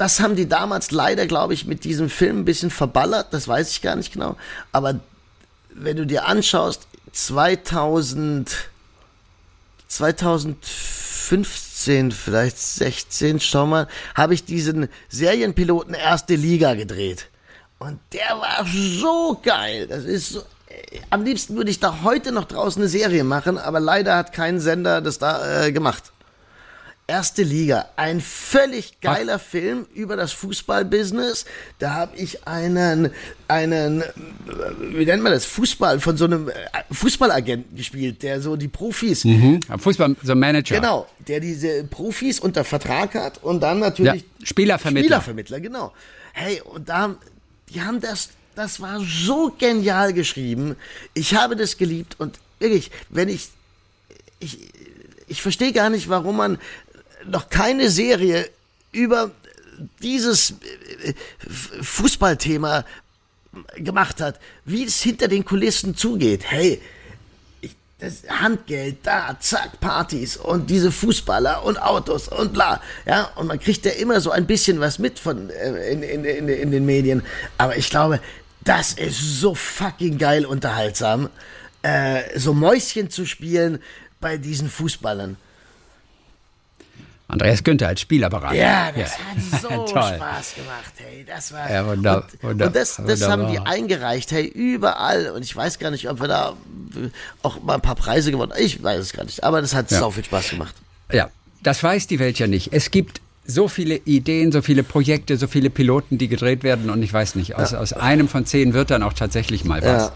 das 0.00 0.20
haben 0.20 0.34
die 0.34 0.48
damals 0.48 0.90
leider, 0.92 1.26
glaube 1.26 1.52
ich, 1.52 1.66
mit 1.66 1.84
diesem 1.84 2.08
Film 2.08 2.38
ein 2.38 2.46
bisschen 2.46 2.70
verballert, 2.70 3.34
das 3.34 3.46
weiß 3.46 3.70
ich 3.70 3.82
gar 3.82 3.96
nicht 3.96 4.14
genau. 4.14 4.34
Aber 4.72 4.98
wenn 5.74 5.98
du 5.98 6.06
dir 6.06 6.26
anschaust, 6.26 6.86
2000, 7.12 8.70
2015, 9.88 12.12
vielleicht 12.12 12.56
16, 12.56 13.40
schau 13.40 13.66
mal, 13.66 13.88
habe 14.14 14.32
ich 14.32 14.46
diesen 14.46 14.88
Serienpiloten 15.10 15.92
Erste 15.92 16.34
Liga 16.34 16.72
gedreht. 16.74 17.26
Und 17.78 18.00
der 18.14 18.38
war 18.38 18.64
so 18.64 19.38
geil. 19.42 19.86
Das 19.86 20.04
ist 20.04 20.30
so, 20.30 20.42
am 21.10 21.24
liebsten 21.24 21.56
würde 21.56 21.70
ich 21.70 21.78
da 21.78 21.98
heute 22.02 22.32
noch 22.32 22.46
draußen 22.46 22.80
eine 22.80 22.88
Serie 22.88 23.24
machen, 23.24 23.58
aber 23.58 23.80
leider 23.80 24.16
hat 24.16 24.32
kein 24.32 24.60
Sender 24.60 25.02
das 25.02 25.18
da 25.18 25.66
äh, 25.66 25.72
gemacht. 25.72 26.10
Erste 27.10 27.42
Liga, 27.42 27.88
ein 27.96 28.20
völlig 28.20 29.00
geiler 29.00 29.38
Ach. 29.38 29.40
Film 29.40 29.88
über 29.94 30.14
das 30.14 30.30
Fußballbusiness. 30.30 31.44
Da 31.80 31.94
habe 31.94 32.16
ich 32.16 32.46
einen, 32.46 33.10
einen, 33.48 34.04
wie 34.78 35.04
nennt 35.04 35.20
man 35.20 35.32
das, 35.32 35.44
Fußball, 35.44 35.98
von 35.98 36.16
so 36.16 36.26
einem 36.26 36.48
äh, 36.48 36.52
Fußballagenten 36.92 37.76
gespielt, 37.76 38.22
der 38.22 38.40
so 38.40 38.54
die 38.54 38.68
Profis. 38.68 39.24
Mhm. 39.24 39.58
Fußball, 39.76 40.14
so 40.22 40.36
Manager. 40.36 40.76
Genau, 40.76 41.08
der 41.26 41.40
diese 41.40 41.82
Profis 41.82 42.38
unter 42.38 42.62
Vertrag 42.62 43.16
hat 43.16 43.42
und 43.42 43.58
dann 43.58 43.80
natürlich. 43.80 44.22
Ja, 44.22 44.46
Spielervermittler. 44.46 45.06
Spielervermittler, 45.06 45.58
genau. 45.58 45.92
Hey, 46.32 46.60
und 46.60 46.88
da, 46.88 47.16
die 47.70 47.80
haben 47.80 48.00
das, 48.00 48.28
das 48.54 48.80
war 48.80 49.00
so 49.00 49.52
genial 49.58 50.12
geschrieben. 50.12 50.76
Ich 51.14 51.34
habe 51.34 51.56
das 51.56 51.76
geliebt 51.76 52.14
und 52.20 52.38
wirklich, 52.60 52.92
wenn 53.08 53.28
ich, 53.28 53.48
ich, 54.38 54.58
ich 55.26 55.42
verstehe 55.42 55.72
gar 55.72 55.90
nicht, 55.90 56.08
warum 56.08 56.36
man 56.36 56.58
noch 57.26 57.48
keine 57.48 57.90
Serie 57.90 58.48
über 58.92 59.30
dieses 60.02 60.54
äh, 61.04 61.14
Fußballthema 61.48 62.84
gemacht 63.76 64.20
hat, 64.20 64.38
wie 64.64 64.84
es 64.84 65.00
hinter 65.00 65.28
den 65.28 65.44
Kulissen 65.44 65.96
zugeht. 65.96 66.44
Hey, 66.44 66.80
das 67.98 68.22
Handgeld 68.28 68.98
da, 69.02 69.36
zack, 69.40 69.80
Partys 69.80 70.36
und 70.36 70.70
diese 70.70 70.90
Fußballer 70.90 71.64
und 71.64 71.80
Autos 71.80 72.28
und 72.28 72.52
bla. 72.52 72.80
Ja, 73.06 73.30
und 73.36 73.46
man 73.46 73.60
kriegt 73.60 73.84
ja 73.84 73.92
immer 73.92 74.20
so 74.20 74.30
ein 74.30 74.46
bisschen 74.46 74.80
was 74.80 74.98
mit 74.98 75.18
von 75.18 75.50
äh, 75.50 75.92
in, 75.92 76.02
in, 76.02 76.24
in, 76.24 76.48
in 76.48 76.70
den 76.70 76.86
Medien. 76.86 77.22
Aber 77.58 77.76
ich 77.76 77.90
glaube, 77.90 78.20
das 78.62 78.94
ist 78.94 79.40
so 79.40 79.54
fucking 79.54 80.18
geil 80.18 80.46
unterhaltsam, 80.46 81.28
äh, 81.82 82.38
so 82.38 82.54
Mäuschen 82.54 83.10
zu 83.10 83.26
spielen 83.26 83.82
bei 84.20 84.36
diesen 84.38 84.70
Fußballern. 84.70 85.36
Andreas 87.30 87.64
Günther 87.64 87.88
als 87.88 88.00
Spielerberater. 88.00 88.54
Ja, 88.54 88.92
das 88.92 89.12
ja. 89.12 89.24
hat 89.24 89.62
so 89.62 89.86
Spaß 89.88 90.54
gemacht, 90.54 90.92
hey. 90.96 91.24
Das 91.26 91.52
war. 91.52 91.70
Ja, 91.70 91.86
wunder, 91.86 92.24
und, 92.24 92.42
wunder, 92.42 92.66
und 92.66 92.76
das, 92.76 93.00
das 93.06 93.28
haben 93.28 93.50
die 93.50 93.58
eingereicht, 93.58 94.32
hey, 94.32 94.46
überall. 94.46 95.30
Und 95.30 95.42
ich 95.42 95.54
weiß 95.54 95.78
gar 95.78 95.90
nicht, 95.90 96.08
ob 96.08 96.20
wir 96.20 96.28
da 96.28 96.54
auch 97.42 97.62
mal 97.62 97.74
ein 97.74 97.80
paar 97.80 97.94
Preise 97.94 98.30
gewonnen 98.30 98.52
haben. 98.52 98.62
Ich 98.62 98.82
weiß 98.82 99.00
es 99.00 99.12
gar 99.12 99.24
nicht. 99.24 99.44
Aber 99.44 99.60
das 99.60 99.74
hat 99.74 99.90
ja. 99.90 99.98
so 99.98 100.10
viel 100.10 100.24
Spaß 100.24 100.50
gemacht. 100.50 100.74
Ja, 101.12 101.30
das 101.62 101.82
weiß 101.82 102.06
die 102.06 102.18
Welt 102.18 102.38
ja 102.38 102.46
nicht. 102.46 102.72
Es 102.72 102.90
gibt 102.90 103.20
so 103.46 103.68
viele 103.68 103.96
Ideen, 103.96 104.52
so 104.52 104.62
viele 104.62 104.82
Projekte, 104.82 105.36
so 105.36 105.46
viele 105.46 105.70
Piloten, 105.70 106.18
die 106.18 106.28
gedreht 106.28 106.62
werden. 106.62 106.90
Und 106.90 107.02
ich 107.02 107.12
weiß 107.12 107.34
nicht, 107.34 107.56
aus, 107.56 107.72
ja. 107.72 107.78
aus 107.78 107.92
einem 107.92 108.28
von 108.28 108.46
zehn 108.46 108.74
wird 108.74 108.90
dann 108.90 109.02
auch 109.02 109.12
tatsächlich 109.12 109.64
mal 109.64 109.82
was. 109.82 110.08
Ja. 110.08 110.12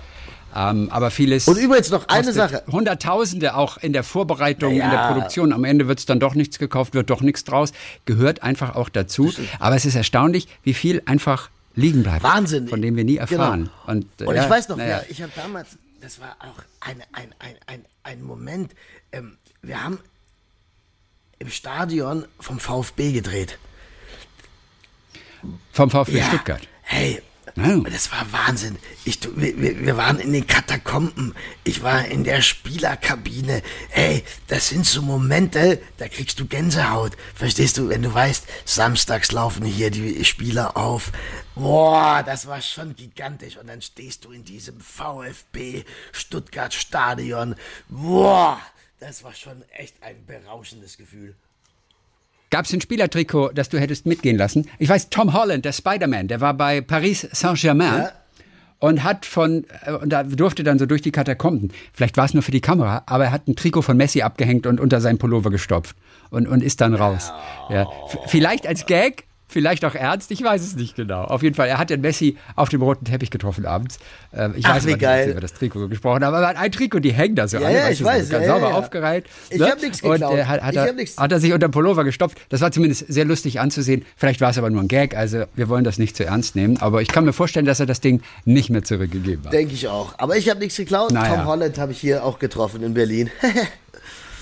Ähm, 0.54 0.88
aber 0.90 1.10
vieles. 1.10 1.48
Und 1.48 1.58
übrigens 1.58 1.90
noch 1.90 2.06
eine 2.08 2.32
Sache. 2.32 2.62
Hunderttausende 2.70 3.56
auch 3.56 3.76
in 3.78 3.92
der 3.92 4.04
Vorbereitung, 4.04 4.74
ja. 4.74 4.84
in 4.84 4.90
der 4.90 5.08
Produktion. 5.08 5.52
Am 5.52 5.64
Ende 5.64 5.88
wird 5.88 5.98
es 5.98 6.06
dann 6.06 6.20
doch 6.20 6.34
nichts 6.34 6.58
gekauft, 6.58 6.94
wird 6.94 7.10
doch 7.10 7.22
nichts 7.22 7.44
draus. 7.44 7.72
Gehört 8.04 8.42
einfach 8.42 8.76
auch 8.76 8.88
dazu. 8.88 9.32
Aber 9.58 9.74
es 9.74 9.84
ist 9.84 9.96
erstaunlich, 9.96 10.46
wie 10.62 10.74
viel 10.74 11.02
einfach 11.06 11.50
liegen 11.74 12.04
bleibt. 12.04 12.22
Wahnsinn. 12.22 12.68
Von 12.68 12.82
dem 12.82 12.94
wir 12.96 13.04
nie 13.04 13.16
erfahren. 13.16 13.70
Genau. 13.86 13.98
Und, 13.98 14.06
Und 14.22 14.36
ja, 14.36 14.44
ich 14.44 14.50
weiß 14.50 14.68
noch, 14.68 14.78
ja. 14.78 15.02
ich 15.08 15.20
habe 15.22 15.32
damals, 15.34 15.70
das 16.00 16.20
war 16.20 16.36
auch 16.38 16.62
ein, 16.80 17.02
ein, 17.12 17.34
ein, 17.40 17.56
ein, 17.66 17.84
ein 18.04 18.22
Moment. 18.22 18.72
Ähm, 19.10 19.36
wir 19.60 19.82
haben 19.82 19.98
im 21.40 21.50
Stadion 21.50 22.26
vom 22.38 22.60
VfB 22.60 23.12
gedreht. 23.12 23.58
Vom 25.72 25.90
VfB 25.90 26.18
ja. 26.18 26.26
Stuttgart. 26.26 26.62
Hey, 26.82 27.20
Oh. 27.56 27.80
Das 27.88 28.10
war 28.10 28.32
Wahnsinn. 28.32 28.78
Ich, 29.04 29.20
wir, 29.36 29.56
wir 29.58 29.96
waren 29.96 30.18
in 30.18 30.32
den 30.32 30.46
Katakomben. 30.46 31.34
Ich 31.62 31.82
war 31.84 32.04
in 32.04 32.24
der 32.24 32.42
Spielerkabine. 32.42 33.62
Hey, 33.90 34.24
das 34.48 34.70
sind 34.70 34.86
so 34.86 35.02
Momente, 35.02 35.80
da 35.98 36.08
kriegst 36.08 36.40
du 36.40 36.46
Gänsehaut. 36.46 37.12
Verstehst 37.34 37.78
du, 37.78 37.88
wenn 37.88 38.02
du 38.02 38.12
weißt, 38.12 38.46
samstags 38.64 39.30
laufen 39.30 39.64
hier 39.64 39.92
die 39.92 40.24
Spieler 40.24 40.76
auf. 40.76 41.12
Boah, 41.54 42.24
das 42.24 42.48
war 42.48 42.60
schon 42.60 42.96
gigantisch. 42.96 43.56
Und 43.56 43.68
dann 43.68 43.82
stehst 43.82 44.24
du 44.24 44.32
in 44.32 44.44
diesem 44.44 44.80
VfB 44.80 45.84
Stuttgart 46.10 46.74
Stadion. 46.74 47.54
Boah, 47.88 48.60
das 48.98 49.22
war 49.22 49.34
schon 49.34 49.62
echt 49.70 50.02
ein 50.02 50.26
berauschendes 50.26 50.96
Gefühl. 50.96 51.36
Gab 52.54 52.66
es 52.66 52.72
ein 52.72 52.80
Spielertrikot, 52.80 53.50
das 53.52 53.68
du 53.68 53.80
hättest 53.80 54.06
mitgehen 54.06 54.36
lassen? 54.36 54.68
Ich 54.78 54.88
weiß, 54.88 55.10
Tom 55.10 55.32
Holland, 55.32 55.64
der 55.64 55.72
Spider-Man, 55.72 56.28
der 56.28 56.40
war 56.40 56.54
bei 56.54 56.82
Paris 56.82 57.26
Saint-Germain. 57.32 58.02
Ja. 58.02 58.12
Und 58.78 59.02
hat 59.02 59.26
von, 59.26 59.66
äh, 59.84 59.90
und 59.90 60.10
da 60.10 60.22
durfte 60.22 60.62
dann 60.62 60.78
so 60.78 60.86
durch 60.86 61.02
die 61.02 61.10
Katakomben, 61.10 61.72
vielleicht 61.92 62.16
war 62.16 62.26
es 62.26 62.32
nur 62.32 62.44
für 62.44 62.52
die 62.52 62.60
Kamera, 62.60 63.02
aber 63.06 63.24
er 63.24 63.32
hat 63.32 63.48
ein 63.48 63.56
Trikot 63.56 63.82
von 63.82 63.96
Messi 63.96 64.22
abgehängt 64.22 64.68
und 64.68 64.78
unter 64.78 65.00
seinen 65.00 65.18
Pullover 65.18 65.50
gestopft 65.50 65.96
und, 66.30 66.46
und 66.46 66.62
ist 66.62 66.80
dann 66.80 66.94
raus. 66.94 67.32
Ja. 67.70 67.88
Vielleicht 68.26 68.68
als 68.68 68.86
Gag, 68.86 69.24
Vielleicht 69.46 69.84
auch 69.84 69.94
ernst, 69.94 70.30
ich 70.30 70.42
weiß 70.42 70.62
es 70.62 70.74
nicht 70.74 70.96
genau. 70.96 71.22
Auf 71.24 71.42
jeden 71.42 71.54
Fall, 71.54 71.68
er 71.68 71.78
hat 71.78 71.90
den 71.90 72.00
Messi 72.00 72.36
auf 72.56 72.70
dem 72.70 72.82
roten 72.82 73.04
Teppich 73.04 73.30
getroffen 73.30 73.66
abends. 73.66 73.98
Äh, 74.32 74.50
ich 74.56 74.66
Ach, 74.66 74.76
weiß 74.76 74.86
nicht, 74.86 74.98
geil. 74.98 75.30
über 75.30 75.40
das 75.40 75.52
Trikot 75.52 75.88
gesprochen 75.88 76.24
haben, 76.24 76.34
aber 76.34 76.48
er 76.48 76.58
ein 76.58 76.72
Trikot, 76.72 77.00
die 77.00 77.12
hängen 77.12 77.36
da 77.36 77.46
so 77.46 77.58
ja, 77.58 77.66
alle. 77.66 77.76
Ja, 77.76 77.90
ich 77.90 78.02
weiß. 78.02 78.30
ganz 78.30 78.46
ja, 78.46 78.54
sauber 78.54 78.70
ja, 78.70 78.74
aufgereiht. 78.74 79.26
Ich 79.50 79.58
ne? 79.58 79.70
habe 79.70 79.80
nichts 79.80 80.00
geklaut. 80.00 80.32
Und 80.32 80.38
äh, 80.38 80.44
hat, 80.44 80.62
hat, 80.62 80.74
er, 80.74 80.86
hat 80.86 81.32
er 81.32 81.40
sich 81.40 81.52
unter 81.52 81.68
den 81.68 81.72
Pullover 81.72 82.04
gestopft. 82.04 82.38
Das 82.48 82.62
war 82.62 82.72
zumindest 82.72 83.06
sehr 83.12 83.26
lustig 83.26 83.60
anzusehen. 83.60 84.04
Vielleicht 84.16 84.40
war 84.40 84.50
es 84.50 84.58
aber 84.58 84.70
nur 84.70 84.82
ein 84.82 84.88
Gag, 84.88 85.14
also 85.14 85.44
wir 85.54 85.68
wollen 85.68 85.84
das 85.84 85.98
nicht 85.98 86.16
zu 86.16 86.24
ernst 86.24 86.56
nehmen. 86.56 86.78
Aber 86.80 87.02
ich 87.02 87.08
kann 87.08 87.24
mir 87.24 87.32
vorstellen, 87.32 87.66
dass 87.66 87.80
er 87.80 87.86
das 87.86 88.00
Ding 88.00 88.22
nicht 88.44 88.70
mehr 88.70 88.82
zurückgegeben 88.82 89.44
hat. 89.44 89.52
Denke 89.52 89.74
ich 89.74 89.88
auch. 89.88 90.14
Aber 90.18 90.36
ich 90.36 90.48
habe 90.48 90.60
nichts 90.60 90.76
geklaut. 90.76 91.12
Naja. 91.12 91.36
Tom 91.36 91.46
Holland 91.46 91.78
habe 91.78 91.92
ich 91.92 92.00
hier 92.00 92.24
auch 92.24 92.38
getroffen 92.38 92.82
in 92.82 92.94
Berlin. 92.94 93.30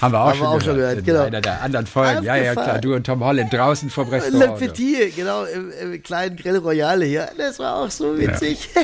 Haben 0.02 0.14
wir 0.14 0.20
auch, 0.20 0.26
Haben 0.26 0.36
schon, 0.36 0.40
wir 0.40 0.48
auch 0.48 0.58
gehört, 0.58 0.64
schon 0.64 0.76
gehört. 0.76 1.04
Genau. 1.04 1.22
einer 1.22 1.40
der 1.40 1.62
anderen 1.62 1.86
Folgen. 1.86 2.24
Ja, 2.24 2.34
ja, 2.34 2.54
klar. 2.54 2.80
Du 2.80 2.92
und 2.92 3.06
Tom 3.06 3.22
Holland 3.22 3.52
draußen 3.52 3.88
vom 3.88 4.08
Restaurant. 4.08 4.60
Le 4.60 4.66
Petit, 4.66 5.14
genau, 5.14 5.44
im, 5.44 5.70
im, 5.70 6.02
kleinen 6.02 6.36
Grill 6.36 6.56
Royale 6.56 7.04
hier. 7.04 7.28
Das 7.38 7.60
war 7.60 7.76
auch 7.76 7.90
so 7.90 8.18
witzig. 8.18 8.68
Ja. 8.74 8.82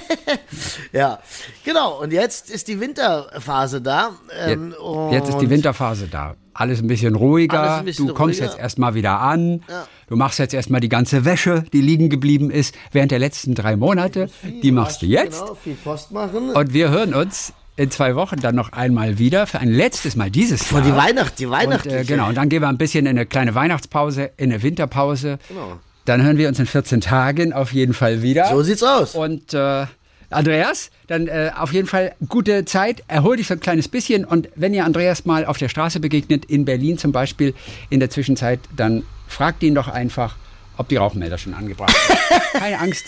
ja. 1.00 1.18
genau. 1.64 2.00
Und 2.00 2.12
jetzt 2.12 2.50
ist 2.50 2.68
die 2.68 2.78
Winterphase 2.78 3.81
da. 3.81 4.12
Ähm, 4.46 4.72
jetzt, 5.11 5.12
jetzt 5.12 5.28
ist 5.31 5.38
die 5.40 5.50
Winterphase 5.50 6.07
da. 6.07 6.37
Alles 6.54 6.81
ein 6.81 6.87
bisschen 6.87 7.16
ruhiger. 7.16 7.78
Ein 7.78 7.85
bisschen 7.85 8.07
du 8.07 8.14
kommst 8.14 8.40
ruhiger. 8.40 8.52
jetzt 8.52 8.61
erstmal 8.61 8.94
wieder 8.94 9.20
an. 9.20 9.64
Ja. 9.68 9.88
Du 10.07 10.14
machst 10.14 10.38
jetzt 10.38 10.54
erstmal 10.54 10.81
die 10.81 10.88
ganze 10.88 11.24
Wäsche, 11.24 11.64
die 11.72 11.81
liegen 11.81 12.11
geblieben 12.11 12.50
ist 12.50 12.76
während 12.92 13.11
der 13.11 13.18
letzten 13.18 13.57
drei 13.57 13.74
Monate. 13.74 14.31
Die 14.62 14.70
machst 14.70 15.02
du 15.02 15.07
jetzt. 15.07 15.40
Genau, 15.40 15.54
viel 15.54 15.74
Post 15.74 16.12
machen. 16.12 16.50
Und 16.50 16.72
wir 16.72 16.90
hören 16.90 17.12
uns 17.12 17.52
in 17.78 17.92
zwei 17.92 18.16
Wochen 18.16 18.40
dann 18.40 18.56
noch 18.56 18.72
einmal 18.72 19.18
wieder 19.18 19.46
für 19.46 19.60
ein 19.60 19.70
letztes 19.70 20.16
Mal 20.16 20.30
dieses 20.30 20.64
Vor 20.64 20.80
Jahr. 20.80 20.88
die 20.88 20.96
Weihnacht, 20.96 21.38
die 21.38 21.48
Weihnacht. 21.48 21.86
Äh, 21.86 22.04
genau, 22.04 22.28
und 22.28 22.34
dann 22.34 22.48
gehen 22.48 22.60
wir 22.60 22.68
ein 22.68 22.76
bisschen 22.76 23.06
in 23.06 23.10
eine 23.10 23.24
kleine 23.24 23.54
Weihnachtspause, 23.54 24.32
in 24.36 24.50
eine 24.52 24.62
Winterpause. 24.64 25.38
Genau. 25.46 25.78
Dann 26.04 26.22
hören 26.22 26.38
wir 26.38 26.48
uns 26.48 26.58
in 26.58 26.66
14 26.66 27.00
Tagen 27.00 27.52
auf 27.52 27.72
jeden 27.72 27.94
Fall 27.94 28.20
wieder. 28.20 28.46
So 28.48 28.62
sieht's 28.62 28.82
aus. 28.82 29.14
Und 29.14 29.54
äh, 29.54 29.86
Andreas, 30.30 30.90
dann 31.06 31.28
äh, 31.28 31.52
auf 31.56 31.72
jeden 31.72 31.86
Fall 31.86 32.16
gute 32.28 32.64
Zeit, 32.64 33.04
erhol 33.06 33.36
dich 33.36 33.46
so 33.46 33.54
ein 33.54 33.60
kleines 33.60 33.86
bisschen 33.86 34.24
und 34.24 34.48
wenn 34.56 34.74
ihr 34.74 34.84
Andreas 34.84 35.24
mal 35.24 35.46
auf 35.46 35.56
der 35.58 35.68
Straße 35.68 36.00
begegnet, 36.00 36.46
in 36.46 36.64
Berlin 36.64 36.98
zum 36.98 37.12
Beispiel, 37.12 37.54
in 37.90 38.00
der 38.00 38.10
Zwischenzeit, 38.10 38.58
dann 38.74 39.04
fragt 39.28 39.62
ihn 39.62 39.76
doch 39.76 39.86
einfach, 39.86 40.34
ob 40.76 40.88
die 40.88 40.96
Rauchmelder 40.96 41.38
schon 41.38 41.54
angebracht 41.54 41.94
sind. 42.08 42.18
Keine 42.60 42.80
Angst, 42.80 43.04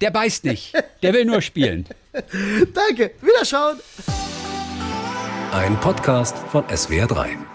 der 0.00 0.10
beißt 0.10 0.44
nicht. 0.44 0.72
Der 1.02 1.12
will 1.12 1.24
nur 1.24 1.42
spielen. 1.42 1.86
Danke. 2.74 3.12
Wiederschauen. 3.20 3.78
Ein 5.52 5.78
Podcast 5.80 6.36
von 6.50 6.64
SWR3. 6.64 7.47